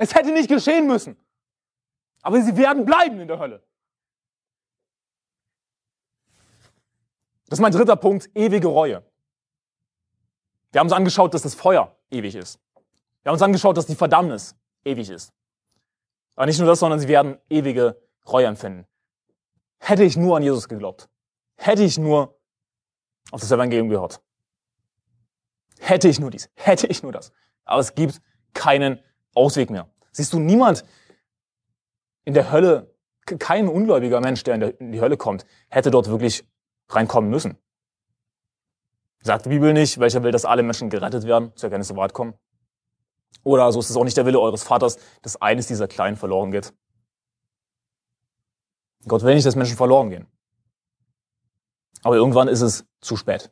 Es 0.00 0.14
hätte 0.14 0.32
nicht 0.32 0.48
geschehen 0.48 0.86
müssen. 0.86 1.14
Aber 2.22 2.40
sie 2.40 2.56
werden 2.56 2.86
bleiben 2.86 3.20
in 3.20 3.28
der 3.28 3.38
Hölle. 3.38 3.62
Das 7.50 7.58
ist 7.58 7.62
mein 7.62 7.72
dritter 7.72 7.96
Punkt, 7.96 8.30
ewige 8.34 8.68
Reue. 8.68 9.04
Wir 10.72 10.78
haben 10.78 10.86
uns 10.86 10.94
angeschaut, 10.94 11.34
dass 11.34 11.42
das 11.42 11.54
Feuer 11.54 11.94
ewig 12.10 12.34
ist. 12.34 12.58
Wir 13.22 13.28
haben 13.28 13.34
uns 13.34 13.42
angeschaut, 13.42 13.76
dass 13.76 13.84
die 13.84 13.94
Verdammnis 13.94 14.56
ewig 14.84 15.10
ist. 15.10 15.34
Aber 16.34 16.46
nicht 16.46 16.58
nur 16.58 16.68
das, 16.68 16.78
sondern 16.78 16.98
sie 16.98 17.08
werden 17.08 17.36
ewige 17.50 18.00
Reue 18.26 18.46
empfinden. 18.46 18.86
Hätte 19.80 20.04
ich 20.04 20.16
nur 20.16 20.34
an 20.34 20.42
Jesus 20.42 20.66
geglaubt. 20.66 21.10
Hätte 21.56 21.82
ich 21.82 21.98
nur 21.98 22.40
auf 23.32 23.40
das 23.42 23.52
Evangelium 23.52 23.90
gehört. 23.90 24.22
Hätte 25.78 26.08
ich 26.08 26.18
nur 26.18 26.30
dies. 26.30 26.48
Hätte 26.54 26.86
ich 26.86 27.02
nur 27.02 27.12
das. 27.12 27.32
Aber 27.66 27.80
es 27.80 27.94
gibt 27.94 28.22
keinen 28.54 29.02
Ausweg 29.34 29.70
mehr. 29.70 29.88
Siehst 30.12 30.32
du, 30.32 30.38
niemand 30.38 30.84
in 32.24 32.34
der 32.34 32.50
Hölle, 32.50 32.94
kein 33.24 33.68
ungläubiger 33.68 34.20
Mensch, 34.20 34.42
der 34.42 34.54
in, 34.54 34.60
der 34.60 34.80
in 34.80 34.92
die 34.92 35.00
Hölle 35.00 35.16
kommt, 35.16 35.46
hätte 35.68 35.90
dort 35.90 36.08
wirklich 36.08 36.44
reinkommen 36.88 37.30
müssen. 37.30 37.56
Sagt 39.22 39.44
die 39.44 39.50
Bibel 39.50 39.72
nicht, 39.72 40.00
welcher 40.00 40.22
will, 40.22 40.32
dass 40.32 40.44
alle 40.44 40.62
Menschen 40.62 40.90
gerettet 40.90 41.24
werden, 41.24 41.52
zur 41.54 41.68
Erkenntnis 41.68 41.88
der 41.88 41.96
Wahrheit 41.96 42.14
kommen? 42.14 42.34
Oder 43.42 43.70
so 43.72 43.80
ist 43.80 43.90
es 43.90 43.96
auch 43.96 44.04
nicht 44.04 44.16
der 44.16 44.26
Wille 44.26 44.40
eures 44.40 44.62
Vaters, 44.62 44.98
dass 45.22 45.40
eines 45.40 45.66
dieser 45.66 45.88
Kleinen 45.88 46.16
verloren 46.16 46.50
geht. 46.50 46.72
Gott 49.06 49.22
will 49.22 49.34
nicht, 49.34 49.46
dass 49.46 49.56
Menschen 49.56 49.76
verloren 49.76 50.10
gehen. 50.10 50.26
Aber 52.02 52.16
irgendwann 52.16 52.48
ist 52.48 52.60
es 52.60 52.86
zu 53.00 53.16
spät. 53.16 53.50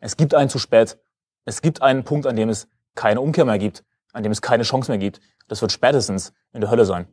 Es 0.00 0.16
gibt 0.16 0.34
einen 0.34 0.50
zu 0.50 0.58
spät. 0.58 0.98
Es 1.44 1.62
gibt 1.62 1.82
einen 1.82 2.04
Punkt, 2.04 2.26
an 2.26 2.36
dem 2.36 2.48
es 2.48 2.68
keine 2.94 3.20
Umkehr 3.20 3.44
mehr 3.44 3.58
gibt, 3.58 3.84
an 4.12 4.22
dem 4.22 4.32
es 4.32 4.42
keine 4.42 4.62
Chance 4.62 4.90
mehr 4.90 4.98
gibt. 4.98 5.20
Das 5.48 5.60
wird 5.62 5.72
spätestens 5.72 6.32
in 6.52 6.60
der 6.60 6.70
Hölle 6.70 6.84
sein. 6.84 7.06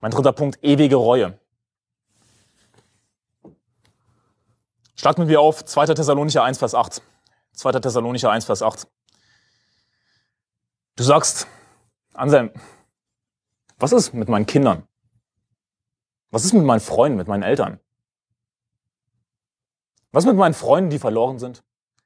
Mein 0.00 0.10
dritter 0.10 0.32
Punkt, 0.32 0.58
ewige 0.62 0.96
Reue. 0.96 1.38
Schlag 4.96 5.18
mit 5.18 5.28
mir 5.28 5.40
auf 5.40 5.64
2. 5.64 5.86
Thessalonicher 5.86 6.42
1, 6.42 6.58
Vers 6.58 6.74
8. 6.74 7.02
2. 7.54 7.72
Thessalonicher 7.72 8.30
1, 8.30 8.44
Vers 8.44 8.62
8. 8.62 8.86
Du 10.96 11.02
sagst, 11.02 11.46
Anselm, 12.14 12.50
was 13.78 13.92
ist 13.92 14.12
mit 14.14 14.28
meinen 14.28 14.46
Kindern? 14.46 14.86
Was 16.30 16.44
ist 16.44 16.52
mit 16.52 16.64
meinen 16.64 16.80
Freunden, 16.80 17.18
mit 17.18 17.28
meinen 17.28 17.42
Eltern? 17.42 17.80
Was 20.12 20.24
ist 20.24 20.28
mit 20.28 20.36
meinen 20.36 20.54
Freunden, 20.54 20.90
die 20.90 20.98
verloren 20.98 21.38
sind? 21.38 21.64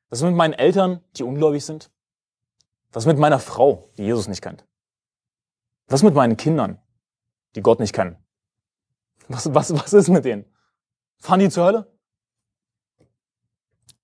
Was 0.09 0.21
ist 0.21 0.25
mit 0.25 0.35
meinen 0.35 0.55
Eltern, 0.55 1.03
die 1.17 1.23
ungläubig 1.23 1.65
sind? 1.65 1.91
Was 2.93 3.07
mit 3.07 3.19
meiner 3.19 3.39
Frau, 3.39 3.91
die 3.97 4.05
Jesus 4.05 4.29
nicht 4.29 4.43
kennt? 4.43 4.65
Was 5.89 6.03
mit 6.03 6.15
meinen 6.15 6.37
Kindern, 6.37 6.81
die 7.55 7.63
Gott 7.63 7.81
nicht 7.81 7.93
kennen? 7.93 8.17
Was, 9.29 9.53
was, 9.55 9.73
was 9.75 9.93
ist 9.93 10.09
mit 10.09 10.25
denen? 10.25 10.45
Fahren 11.19 11.41
die 11.41 11.51
zur 11.51 11.65
Hölle? 11.65 11.93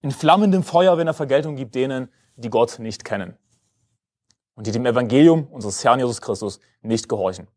In 0.00 0.10
flammendem 0.10 0.62
Feuer, 0.62 0.98
wenn 0.98 1.06
er 1.06 1.14
Vergeltung 1.14 1.56
gibt 1.56 1.74
denen, 1.74 2.12
die 2.36 2.50
Gott 2.50 2.78
nicht 2.78 3.04
kennen 3.04 3.36
und 4.54 4.66
die 4.66 4.72
dem 4.72 4.86
Evangelium 4.86 5.46
unseres 5.46 5.84
Herrn 5.84 6.00
Jesus 6.00 6.20
Christus 6.20 6.60
nicht 6.82 7.08
gehorchen. 7.08 7.48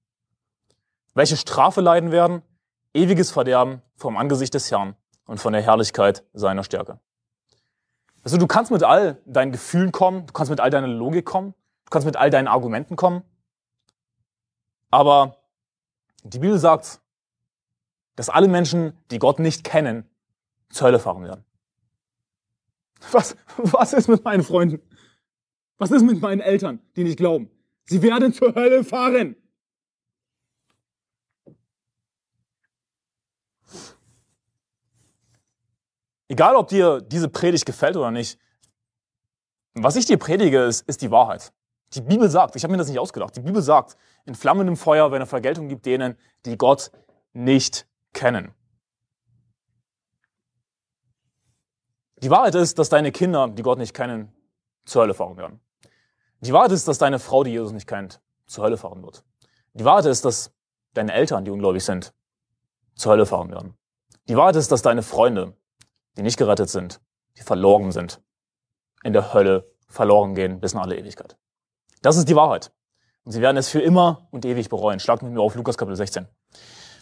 Welche 1.14 1.38
Strafe 1.38 1.82
leiden 1.82 2.12
werden? 2.12 2.42
Ewiges 2.94 3.32
Verderben 3.32 3.82
vom 3.96 4.18
Angesicht 4.18 4.54
des 4.54 4.72
Herrn 4.72 4.96
und 5.26 5.40
von 5.40 5.54
der 5.54 5.62
Herrlichkeit 5.62 6.24
seiner 6.34 6.64
Stärke. 6.64 7.00
Also 8.26 8.38
du 8.38 8.48
kannst 8.48 8.72
mit 8.72 8.82
all 8.82 9.22
deinen 9.26 9.52
Gefühlen 9.52 9.92
kommen, 9.92 10.26
du 10.26 10.34
kannst 10.34 10.50
mit 10.50 10.60
all 10.60 10.72
deiner 10.72 10.88
Logik 10.88 11.26
kommen, 11.26 11.54
du 11.86 11.90
kannst 11.92 12.08
mit 12.08 12.18
all 12.18 12.32
deinen 12.32 12.48
Argumenten 12.48 12.96
kommen, 12.96 13.22
aber 14.90 15.38
die 16.24 16.40
Bibel 16.40 16.58
sagt, 16.58 17.02
dass 18.16 18.30
alle 18.30 18.48
Menschen, 18.48 18.98
die 19.12 19.20
Gott 19.20 19.38
nicht 19.38 19.64
kennen, 19.64 20.10
zur 20.70 20.88
Hölle 20.88 21.00
fahren 21.00 21.24
werden. 21.24 21.46
Was, 23.12 23.38
was 23.58 23.94
ist 23.94 24.08
mit 24.08 24.24
meinen 24.24 24.42
Freunden? 24.42 24.82
Was 25.78 25.92
ist 25.92 26.02
mit 26.02 26.20
meinen 26.20 26.42
Eltern, 26.42 26.80
die 26.96 27.04
nicht 27.04 27.18
glauben? 27.18 27.52
Sie 27.84 28.02
werden 28.02 28.34
zur 28.34 28.56
Hölle 28.56 28.84
fahren. 28.84 29.36
Egal, 36.28 36.56
ob 36.56 36.68
dir 36.68 37.02
diese 37.02 37.30
Predigt 37.30 37.66
gefällt 37.66 37.96
oder 37.96 38.12
nicht, 38.12 38.40
was 39.74 39.96
ich 39.96 40.06
dir 40.06 40.18
predige, 40.18 40.64
ist, 40.64 40.88
ist 40.88 41.02
die 41.02 41.12
Wahrheit. 41.12 41.54
Die 41.94 42.02
Bibel 42.02 42.30
sagt, 42.30 42.56
ich 42.56 42.64
habe 42.64 42.72
mir 42.72 42.78
das 42.78 42.88
nicht 42.88 43.00
ausgedacht, 43.00 43.36
die 43.36 43.42
Bibel 43.42 43.62
sagt, 43.62 43.98
in 44.26 44.34
flammendem 44.34 44.76
Feuer, 44.78 45.12
wenn 45.12 45.22
er 45.22 45.28
Vergeltung 45.28 45.68
gibt 45.68 45.86
denen, 45.86 46.18
die 46.46 46.58
Gott 46.58 46.92
nicht 47.34 47.88
kennen. 48.14 48.54
Die 52.18 52.30
Wahrheit 52.30 52.56
ist, 52.56 52.80
dass 52.80 52.90
deine 52.90 53.12
Kinder, 53.12 53.50
die 53.50 53.62
Gott 53.62 53.78
nicht 53.78 53.94
kennen, 53.94 54.34
zur 54.86 55.04
Hölle 55.04 55.14
fahren 55.14 55.38
werden. 55.38 55.60
Die 56.40 56.54
Wahrheit 56.54 56.72
ist, 56.72 56.88
dass 56.88 56.98
deine 56.98 57.20
Frau, 57.20 57.44
die 57.44 57.52
Jesus 57.52 57.72
nicht 57.72 57.88
kennt, 57.88 58.22
zur 58.48 58.64
Hölle 58.64 58.78
fahren 58.78 59.04
wird. 59.04 59.24
Die 59.74 59.86
Wahrheit 59.86 60.06
ist, 60.06 60.26
dass 60.26 60.52
deine 60.94 61.14
Eltern, 61.14 61.46
die 61.46 61.52
ungläubig 61.52 61.84
sind, 61.84 62.14
zur 62.96 63.12
Hölle 63.12 63.26
fahren 63.26 63.52
werden. 63.52 63.78
Die 64.28 64.38
Wahrheit 64.38 64.56
ist, 64.56 64.72
dass 64.72 64.82
deine 64.82 65.04
Freunde, 65.04 65.54
die 66.18 66.24
nicht 66.24 66.38
gerettet 66.38 66.70
sind, 66.70 67.02
die 67.38 67.44
verloren 67.44 67.92
sind, 67.92 68.22
in 69.04 69.14
der 69.14 69.34
Hölle 69.34 69.72
verloren 69.88 70.36
gehen 70.36 70.60
bis 70.60 70.74
in 70.74 70.80
alle 70.80 70.98
Ewigkeit. 70.98 71.38
Das 72.02 72.18
ist 72.18 72.30
die 72.30 72.36
Wahrheit. 72.36 72.72
Und 73.24 73.32
sie 73.32 73.42
werden 73.42 73.58
es 73.58 73.70
für 73.70 73.82
immer 73.82 74.28
und 74.32 74.46
ewig 74.46 74.70
bereuen. 74.70 75.00
Schlag 75.00 75.22
mit 75.24 75.32
mir 75.32 75.42
auf 75.42 75.56
Lukas 75.56 75.78
Kapitel 75.78 75.96
16. 75.96 76.28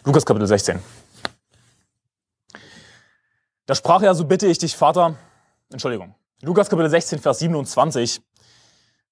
Lukas 0.04 0.24
Kapitel 0.24 0.46
16. 0.46 0.80
Da 3.66 3.74
sprach 3.74 4.02
er, 4.02 4.14
so 4.14 4.24
bitte 4.24 4.46
ich 4.46 4.58
dich, 4.58 4.76
Vater, 4.76 5.16
Entschuldigung, 5.70 6.14
Lukas 6.42 6.68
Kapitel 6.68 6.90
16, 6.90 7.18
Vers 7.18 7.38
27. 7.38 8.20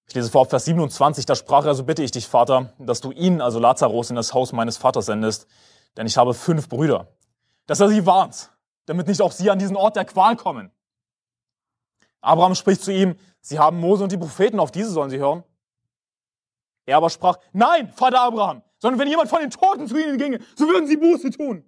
Ich 0.08 0.14
lese 0.14 0.30
vor, 0.30 0.44
Vers 0.44 0.66
27, 0.66 1.24
da 1.24 1.34
sprach 1.34 1.64
er, 1.64 1.74
so 1.74 1.84
bitte 1.84 2.02
ich 2.02 2.10
dich, 2.10 2.26
Vater, 2.26 2.74
dass 2.78 3.00
du 3.00 3.12
ihn, 3.12 3.40
also 3.40 3.58
Lazarus, 3.58 4.10
in 4.10 4.16
das 4.16 4.34
Haus 4.34 4.52
meines 4.52 4.76
Vaters 4.76 5.06
sendest, 5.06 5.46
denn 5.96 6.06
ich 6.06 6.18
habe 6.18 6.34
fünf 6.34 6.68
Brüder. 6.68 7.08
Dass 7.66 7.80
er 7.80 7.88
sie 7.88 8.04
warnt, 8.04 8.51
damit 8.86 9.06
nicht 9.06 9.20
auch 9.22 9.32
sie 9.32 9.50
an 9.50 9.58
diesen 9.58 9.76
Ort 9.76 9.96
der 9.96 10.04
Qual 10.04 10.36
kommen. 10.36 10.70
Abraham 12.20 12.54
spricht 12.54 12.82
zu 12.82 12.92
ihm, 12.92 13.16
sie 13.40 13.58
haben 13.58 13.80
Mose 13.80 14.04
und 14.04 14.12
die 14.12 14.18
Propheten, 14.18 14.60
auf 14.60 14.70
diese 14.70 14.90
sollen 14.90 15.10
sie 15.10 15.18
hören. 15.18 15.44
Er 16.86 16.96
aber 16.96 17.10
sprach, 17.10 17.38
nein, 17.52 17.92
Vater 17.92 18.20
Abraham, 18.20 18.62
sondern 18.78 19.00
wenn 19.00 19.08
jemand 19.08 19.28
von 19.28 19.40
den 19.40 19.50
Toten 19.50 19.86
zu 19.86 19.96
ihnen 19.96 20.18
ginge, 20.18 20.40
so 20.56 20.66
würden 20.66 20.86
sie 20.86 20.96
Buße 20.96 21.30
tun. 21.30 21.64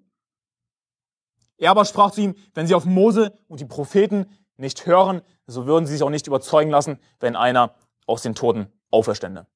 Er 1.56 1.70
aber 1.70 1.84
sprach 1.84 2.10
zu 2.10 2.20
ihm, 2.20 2.34
wenn 2.54 2.66
sie 2.66 2.74
auf 2.74 2.84
Mose 2.84 3.36
und 3.48 3.60
die 3.60 3.64
Propheten 3.64 4.26
nicht 4.56 4.86
hören, 4.86 5.22
so 5.46 5.66
würden 5.66 5.86
sie 5.86 5.92
sich 5.92 6.02
auch 6.02 6.10
nicht 6.10 6.26
überzeugen 6.26 6.70
lassen, 6.70 7.00
wenn 7.20 7.36
einer 7.36 7.74
aus 8.06 8.22
den 8.22 8.34
Toten 8.34 8.72
auferstände. 8.90 9.46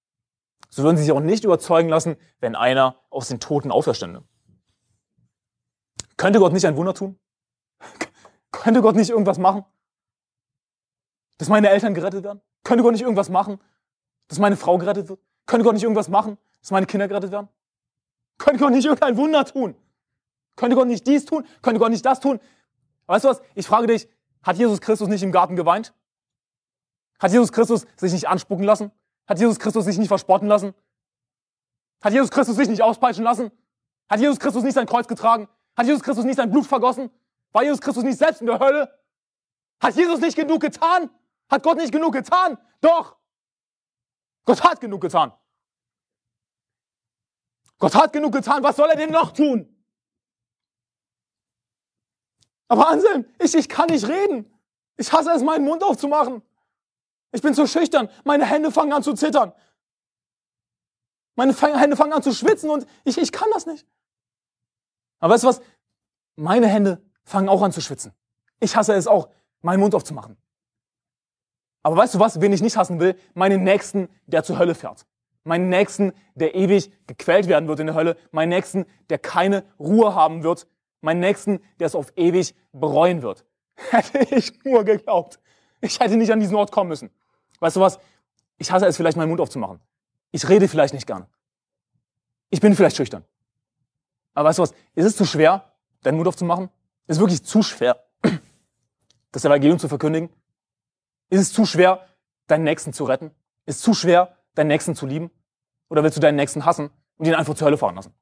So 0.70 0.82
würden 0.82 0.96
sie 0.96 1.04
sich 1.04 1.12
auch 1.12 1.20
nicht 1.20 1.44
überzeugen 1.44 1.88
lassen, 1.88 2.16
wenn 2.40 2.54
einer 2.54 2.96
aus 3.10 3.28
den 3.28 3.40
Toten 3.40 3.70
auferstände. 3.70 4.22
Könnte 6.16 6.40
Gott 6.40 6.52
nicht 6.52 6.66
ein 6.66 6.76
Wunder 6.76 6.94
tun? 6.94 7.18
Könnte 8.58 8.82
Gott 8.82 8.96
nicht 8.96 9.10
irgendwas 9.10 9.38
machen? 9.38 9.64
Dass 11.38 11.48
meine 11.48 11.70
Eltern 11.70 11.94
gerettet 11.94 12.24
werden? 12.24 12.42
Könnte 12.64 12.82
Gott 12.82 12.92
nicht 12.92 13.02
irgendwas 13.02 13.28
machen? 13.28 13.60
Dass 14.26 14.40
meine 14.40 14.56
Frau 14.56 14.78
gerettet 14.78 15.08
wird? 15.08 15.20
Könnte 15.46 15.64
Gott 15.64 15.74
nicht 15.74 15.84
irgendwas 15.84 16.08
machen? 16.08 16.38
Dass 16.60 16.72
meine 16.72 16.86
Kinder 16.86 17.06
gerettet 17.06 17.30
werden? 17.30 17.48
Könnte 18.36 18.58
Gott 18.58 18.72
nicht 18.72 18.84
irgendein 18.84 19.16
Wunder 19.16 19.44
tun? 19.44 19.76
Könnte 20.56 20.74
Gott 20.74 20.88
nicht 20.88 21.06
dies 21.06 21.24
tun? 21.24 21.46
Könnte 21.62 21.78
Gott 21.78 21.90
nicht 21.90 22.04
das 22.04 22.18
tun? 22.18 22.40
Weißt 23.06 23.24
du 23.24 23.28
was? 23.28 23.40
Ich 23.54 23.66
frage 23.66 23.86
dich, 23.86 24.08
hat 24.42 24.56
Jesus 24.56 24.80
Christus 24.80 25.06
nicht 25.06 25.22
im 25.22 25.30
Garten 25.30 25.54
geweint? 25.54 25.94
Hat 27.20 27.30
Jesus 27.30 27.52
Christus 27.52 27.86
sich 27.96 28.12
nicht 28.12 28.28
anspucken 28.28 28.64
lassen? 28.64 28.90
Hat 29.28 29.38
Jesus 29.38 29.60
Christus 29.60 29.84
sich 29.84 29.98
nicht 29.98 30.08
verspotten 30.08 30.48
lassen? 30.48 30.74
Hat 32.02 32.12
Jesus 32.12 32.30
Christus 32.30 32.56
sich 32.56 32.68
nicht 32.68 32.82
auspeitschen 32.82 33.22
lassen? 33.22 33.52
Hat 34.08 34.18
Jesus 34.18 34.40
Christus 34.40 34.64
nicht 34.64 34.74
sein 34.74 34.86
Kreuz 34.86 35.06
getragen? 35.06 35.48
Hat 35.76 35.86
Jesus 35.86 36.02
Christus 36.02 36.24
nicht 36.24 36.36
sein 36.36 36.50
Blut 36.50 36.66
vergossen? 36.66 37.10
War 37.52 37.62
Jesus 37.62 37.80
Christus 37.80 38.04
nicht 38.04 38.18
selbst 38.18 38.40
in 38.40 38.46
der 38.46 38.58
Hölle? 38.58 38.98
Hat 39.80 39.94
Jesus 39.94 40.20
nicht 40.20 40.36
genug 40.36 40.60
getan? 40.60 41.10
Hat 41.48 41.62
Gott 41.62 41.78
nicht 41.78 41.92
genug 41.92 42.12
getan? 42.12 42.58
Doch! 42.80 43.16
Gott 44.44 44.62
hat 44.62 44.80
genug 44.80 45.00
getan. 45.00 45.32
Gott 47.78 47.94
hat 47.94 48.12
genug 48.12 48.32
getan. 48.32 48.62
Was 48.62 48.76
soll 48.76 48.88
er 48.88 48.96
denn 48.96 49.10
noch 49.10 49.32
tun? 49.32 49.74
Aber 52.66 52.88
Anselm, 52.88 53.24
ich, 53.38 53.54
ich 53.54 53.68
kann 53.68 53.88
nicht 53.88 54.06
reden. 54.06 54.52
Ich 54.96 55.12
hasse 55.12 55.30
es, 55.30 55.42
meinen 55.42 55.64
Mund 55.64 55.82
aufzumachen. 55.82 56.42
Ich 57.32 57.40
bin 57.40 57.54
zu 57.54 57.66
schüchtern. 57.66 58.10
Meine 58.24 58.44
Hände 58.44 58.72
fangen 58.72 58.92
an 58.92 59.02
zu 59.02 59.14
zittern. 59.14 59.52
Meine 61.36 61.54
Hände 61.54 61.96
fangen 61.96 62.12
an 62.12 62.22
zu 62.22 62.32
schwitzen 62.32 62.68
und 62.68 62.86
ich, 63.04 63.16
ich 63.16 63.30
kann 63.30 63.48
das 63.52 63.64
nicht. 63.64 63.86
Aber 65.20 65.34
weißt 65.34 65.44
du 65.44 65.48
was? 65.48 65.60
Meine 66.36 66.66
Hände 66.66 67.07
fangen 67.28 67.48
auch 67.48 67.62
an 67.62 67.72
zu 67.72 67.80
schwitzen. 67.80 68.12
Ich 68.60 68.74
hasse 68.76 68.94
es 68.94 69.06
auch, 69.06 69.28
meinen 69.60 69.80
Mund 69.80 69.94
aufzumachen. 69.94 70.36
Aber 71.82 71.96
weißt 71.96 72.14
du 72.14 72.18
was, 72.18 72.40
wen 72.40 72.52
ich 72.52 72.62
nicht 72.62 72.76
hassen 72.76 73.00
will? 73.00 73.16
Meinen 73.34 73.62
Nächsten, 73.62 74.08
der 74.26 74.42
zur 74.42 74.58
Hölle 74.58 74.74
fährt. 74.74 75.06
Meinen 75.44 75.68
Nächsten, 75.68 76.12
der 76.34 76.54
ewig 76.54 76.92
gequält 77.06 77.48
werden 77.48 77.68
wird 77.68 77.80
in 77.80 77.86
der 77.86 77.94
Hölle. 77.94 78.16
Meinen 78.32 78.50
Nächsten, 78.50 78.84
der 79.08 79.18
keine 79.18 79.64
Ruhe 79.78 80.14
haben 80.14 80.42
wird. 80.42 80.66
Meinen 81.00 81.20
Nächsten, 81.20 81.60
der 81.78 81.86
es 81.86 81.94
auf 81.94 82.12
ewig 82.16 82.54
bereuen 82.72 83.22
wird. 83.22 83.44
Hätte 83.90 84.34
ich 84.34 84.62
nur 84.64 84.84
geglaubt. 84.84 85.38
Ich 85.80 86.00
hätte 86.00 86.16
nicht 86.16 86.32
an 86.32 86.40
diesen 86.40 86.56
Ort 86.56 86.72
kommen 86.72 86.88
müssen. 86.88 87.10
Weißt 87.60 87.76
du 87.76 87.80
was? 87.80 88.00
Ich 88.56 88.72
hasse 88.72 88.86
es 88.86 88.96
vielleicht, 88.96 89.16
meinen 89.16 89.28
Mund 89.28 89.40
aufzumachen. 89.40 89.80
Ich 90.32 90.48
rede 90.48 90.66
vielleicht 90.66 90.92
nicht 90.92 91.06
gern. 91.06 91.26
Ich 92.50 92.60
bin 92.60 92.74
vielleicht 92.74 92.96
schüchtern. 92.96 93.24
Aber 94.34 94.48
weißt 94.48 94.58
du 94.58 94.62
was? 94.62 94.72
Ist 94.94 95.04
es 95.04 95.16
zu 95.16 95.24
schwer, 95.24 95.72
deinen 96.02 96.16
Mund 96.16 96.26
aufzumachen? 96.26 96.68
Ist 97.08 97.18
wirklich 97.18 97.42
zu 97.42 97.62
schwer, 97.62 98.04
das 99.32 99.44
Evangelium 99.44 99.78
zu 99.78 99.88
verkündigen? 99.88 100.28
Ist 101.30 101.40
es 101.40 101.52
zu 101.52 101.66
schwer, 101.66 102.06
deinen 102.46 102.64
Nächsten 102.64 102.92
zu 102.92 103.04
retten? 103.04 103.32
Ist 103.66 103.76
es 103.76 103.82
zu 103.82 103.94
schwer, 103.94 104.36
deinen 104.54 104.68
Nächsten 104.68 104.94
zu 104.94 105.06
lieben? 105.06 105.30
Oder 105.88 106.04
willst 106.04 106.16
du 106.16 106.20
deinen 106.20 106.36
Nächsten 106.36 106.64
hassen 106.64 106.90
und 107.16 107.26
ihn 107.26 107.34
einfach 107.34 107.54
zur 107.54 107.66
Hölle 107.66 107.78
fahren 107.78 107.96
lassen? 107.96 108.14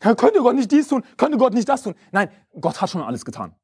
Könnte 0.00 0.40
Gott 0.40 0.56
nicht 0.56 0.70
dies 0.70 0.88
tun? 0.88 1.04
Könnte 1.16 1.38
Gott 1.38 1.54
nicht 1.54 1.68
das 1.68 1.82
tun? 1.82 1.94
Nein, 2.10 2.30
Gott 2.60 2.80
hat 2.80 2.90
schon 2.90 3.00
alles 3.00 3.24
getan. 3.24 3.54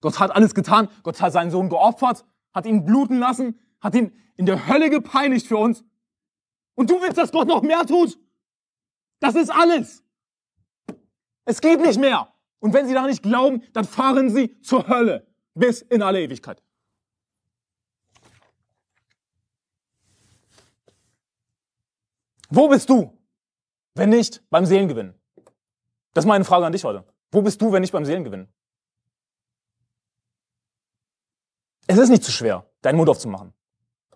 Gott 0.00 0.18
hat 0.20 0.30
alles 0.30 0.54
getan. 0.54 0.88
Gott 1.02 1.20
hat 1.20 1.32
seinen 1.32 1.50
Sohn 1.50 1.68
geopfert, 1.68 2.24
hat 2.54 2.64
ihn 2.64 2.84
bluten 2.84 3.18
lassen, 3.18 3.58
hat 3.80 3.94
ihn 3.94 4.12
in 4.36 4.46
der 4.46 4.68
Hölle 4.68 4.88
gepeinigt 4.88 5.46
für 5.46 5.56
uns. 5.56 5.84
Und 6.76 6.90
du 6.90 7.00
willst, 7.02 7.18
dass 7.18 7.32
Gott 7.32 7.48
noch 7.48 7.62
mehr 7.62 7.84
tut? 7.84 8.18
Das 9.18 9.34
ist 9.34 9.50
alles. 9.50 10.04
Es 11.48 11.62
geht 11.62 11.80
nicht 11.80 11.98
mehr. 11.98 12.28
Und 12.60 12.74
wenn 12.74 12.86
sie 12.86 12.92
da 12.92 13.06
nicht 13.06 13.22
glauben, 13.22 13.62
dann 13.72 13.86
fahren 13.86 14.28
sie 14.28 14.60
zur 14.60 14.86
Hölle 14.86 15.26
bis 15.54 15.80
in 15.80 16.02
alle 16.02 16.20
Ewigkeit. 16.20 16.62
Wo 22.50 22.68
bist 22.68 22.90
du, 22.90 23.16
wenn 23.94 24.10
nicht 24.10 24.42
beim 24.50 24.66
Seelengewinn? 24.66 25.14
Das 26.12 26.26
ist 26.26 26.28
meine 26.28 26.44
Frage 26.44 26.66
an 26.66 26.72
dich 26.72 26.84
heute. 26.84 27.04
Wo 27.30 27.40
bist 27.40 27.62
du, 27.62 27.72
wenn 27.72 27.80
nicht 27.80 27.92
beim 27.92 28.04
Seelengewinn? 28.04 28.48
Es 31.86 31.96
ist 31.96 32.10
nicht 32.10 32.24
zu 32.24 32.30
schwer, 32.30 32.66
deinen 32.82 32.96
Mund 32.96 33.08
aufzumachen. 33.08 33.54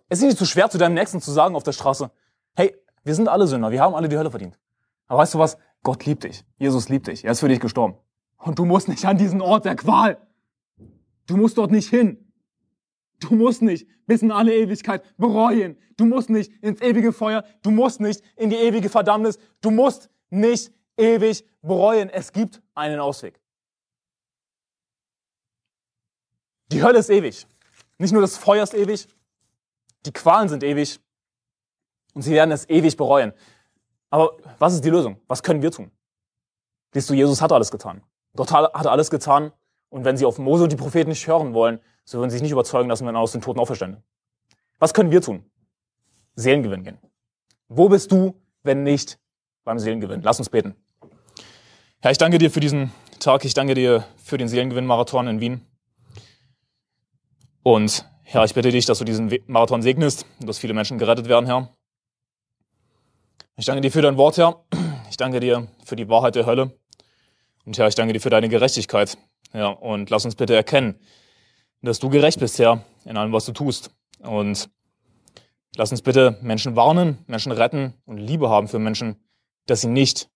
Es 0.07 0.19
ist 0.19 0.25
nicht 0.25 0.37
zu 0.37 0.45
schwer, 0.45 0.69
zu 0.69 0.77
deinem 0.77 0.93
Nächsten 0.93 1.19
zu 1.19 1.31
sagen 1.31 1.55
auf 1.55 1.63
der 1.63 1.71
Straße, 1.71 2.11
hey, 2.55 2.79
wir 3.03 3.15
sind 3.15 3.27
alle 3.27 3.47
Sünder, 3.47 3.71
wir 3.71 3.81
haben 3.81 3.95
alle 3.95 4.07
die 4.07 4.17
Hölle 4.19 4.29
verdient. 4.29 4.59
Aber 5.07 5.21
weißt 5.21 5.33
du 5.33 5.39
was? 5.39 5.57
Gott 5.83 6.05
liebt 6.05 6.23
dich. 6.23 6.43
Jesus 6.57 6.89
liebt 6.89 7.07
dich. 7.07 7.25
Er 7.25 7.31
ist 7.31 7.41
für 7.41 7.49
dich 7.49 7.59
gestorben. 7.59 7.97
Und 8.37 8.59
du 8.59 8.65
musst 8.65 8.87
nicht 8.87 9.05
an 9.05 9.17
diesen 9.17 9.41
Ort 9.41 9.65
der 9.65 9.75
Qual. 9.75 10.17
Du 11.27 11.37
musst 11.37 11.57
dort 11.57 11.71
nicht 11.71 11.89
hin. 11.89 12.17
Du 13.19 13.35
musst 13.35 13.61
nicht 13.61 13.87
bis 14.05 14.21
in 14.21 14.31
alle 14.31 14.53
Ewigkeit 14.55 15.03
bereuen. 15.17 15.77
Du 15.95 16.05
musst 16.05 16.29
nicht 16.29 16.51
ins 16.61 16.81
ewige 16.81 17.13
Feuer. 17.13 17.43
Du 17.61 17.71
musst 17.71 18.01
nicht 18.01 18.21
in 18.35 18.49
die 18.49 18.57
ewige 18.57 18.89
Verdammnis. 18.89 19.37
Du 19.61 19.71
musst 19.71 20.09
nicht 20.29 20.73
ewig 20.97 21.45
bereuen. 21.61 22.09
Es 22.09 22.31
gibt 22.31 22.61
einen 22.75 22.99
Ausweg. 22.99 23.39
Die 26.71 26.81
Hölle 26.83 26.99
ist 26.99 27.09
ewig. 27.09 27.45
Nicht 27.97 28.11
nur 28.11 28.21
das 28.21 28.37
Feuer 28.37 28.63
ist 28.63 28.73
ewig, 28.73 29.07
die 30.05 30.11
Qualen 30.11 30.49
sind 30.49 30.63
ewig 30.63 30.99
und 32.13 32.23
sie 32.23 32.31
werden 32.31 32.51
es 32.51 32.67
ewig 32.67 32.97
bereuen. 32.97 33.33
Aber 34.13 34.37
was 34.59 34.75
ist 34.75 34.85
die 34.85 34.91
Lösung? 34.91 35.17
Was 35.27 35.41
können 35.41 35.63
wir 35.63 35.71
tun? 35.71 35.89
Siehst 36.93 37.09
du, 37.09 37.15
Jesus 37.15 37.41
hat 37.41 37.51
alles 37.51 37.71
getan. 37.71 38.03
Gott 38.35 38.51
hat 38.51 38.85
alles 38.85 39.09
getan, 39.09 39.51
und 39.89 40.05
wenn 40.05 40.17
sie 40.17 40.25
auf 40.25 40.37
Mose 40.37 40.65
und 40.65 40.71
die 40.71 40.75
Propheten 40.75 41.09
nicht 41.09 41.25
hören 41.25 41.55
wollen, 41.55 41.79
so 42.05 42.19
würden 42.19 42.29
sie 42.29 42.35
sich 42.35 42.43
nicht 42.43 42.51
überzeugen 42.51 42.89
lassen, 42.89 43.07
wenn 43.07 43.15
er 43.15 43.21
aus 43.21 43.31
den 43.31 43.41
Toten 43.41 43.59
auferstände. 43.59 44.03
Was 44.77 44.93
können 44.93 45.09
wir 45.09 45.19
tun? 45.19 45.49
Seelengewinn 46.35 46.83
gehen. 46.83 46.99
Wo 47.69 47.89
bist 47.89 48.11
du, 48.11 48.39
wenn 48.61 48.83
nicht 48.83 49.19
beim 49.63 49.79
Seelengewinn? 49.79 50.21
Lass 50.21 50.37
uns 50.37 50.49
beten. 50.49 50.75
Herr, 51.99 52.11
ich 52.11 52.19
danke 52.19 52.37
dir 52.37 52.51
für 52.51 52.59
diesen 52.59 52.91
Tag. 53.19 53.45
Ich 53.45 53.55
danke 53.55 53.73
dir 53.73 54.05
für 54.17 54.37
den 54.37 54.47
Seelengewinn-Marathon 54.47 55.25
in 55.25 55.39
Wien. 55.39 55.65
Und 57.63 58.07
Herr, 58.21 58.43
ich 58.43 58.53
bitte 58.53 58.69
dich, 58.69 58.85
dass 58.85 58.99
du 58.99 59.05
diesen 59.05 59.33
Marathon 59.47 59.81
segnest 59.81 60.27
und 60.39 60.47
dass 60.47 60.59
viele 60.59 60.75
Menschen 60.75 60.99
gerettet 60.99 61.27
werden, 61.27 61.47
Herr. 61.47 61.75
Ich 63.55 63.65
danke 63.67 63.81
dir 63.81 63.91
für 63.91 64.01
dein 64.01 64.17
Wort, 64.17 64.37
Herr. 64.37 64.63
Ich 65.11 65.17
danke 65.17 65.39
dir 65.39 65.67
für 65.85 65.95
die 65.95 66.09
Wahrheit 66.09 66.33
der 66.33 66.47
Hölle. 66.47 66.71
Und 67.65 67.77
Herr, 67.77 67.87
ich 67.87 67.93
danke 67.93 68.13
dir 68.13 68.19
für 68.19 68.31
deine 68.31 68.49
Gerechtigkeit. 68.49 69.15
Ja, 69.53 69.67
und 69.67 70.09
lass 70.09 70.25
uns 70.25 70.33
bitte 70.33 70.55
erkennen, 70.55 70.99
dass 71.83 71.99
du 71.99 72.09
gerecht 72.09 72.39
bist, 72.39 72.57
Herr, 72.57 72.83
in 73.05 73.15
allem, 73.15 73.31
was 73.31 73.45
du 73.45 73.51
tust. 73.51 73.91
Und 74.19 74.71
lass 75.75 75.91
uns 75.91 76.01
bitte 76.01 76.39
Menschen 76.41 76.75
warnen, 76.75 77.19
Menschen 77.27 77.51
retten 77.51 77.93
und 78.05 78.17
Liebe 78.17 78.49
haben 78.49 78.67
für 78.67 78.79
Menschen, 78.79 79.17
dass 79.67 79.81
sie 79.81 79.87
nicht 79.87 80.29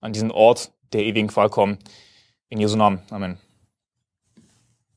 an 0.00 0.12
diesen 0.12 0.32
Ort 0.32 0.72
der 0.92 1.04
ewigen 1.04 1.28
Qual 1.28 1.50
kommen. 1.50 1.78
In 2.48 2.58
Jesu 2.58 2.76
Namen. 2.76 3.02
Amen. 3.10 3.38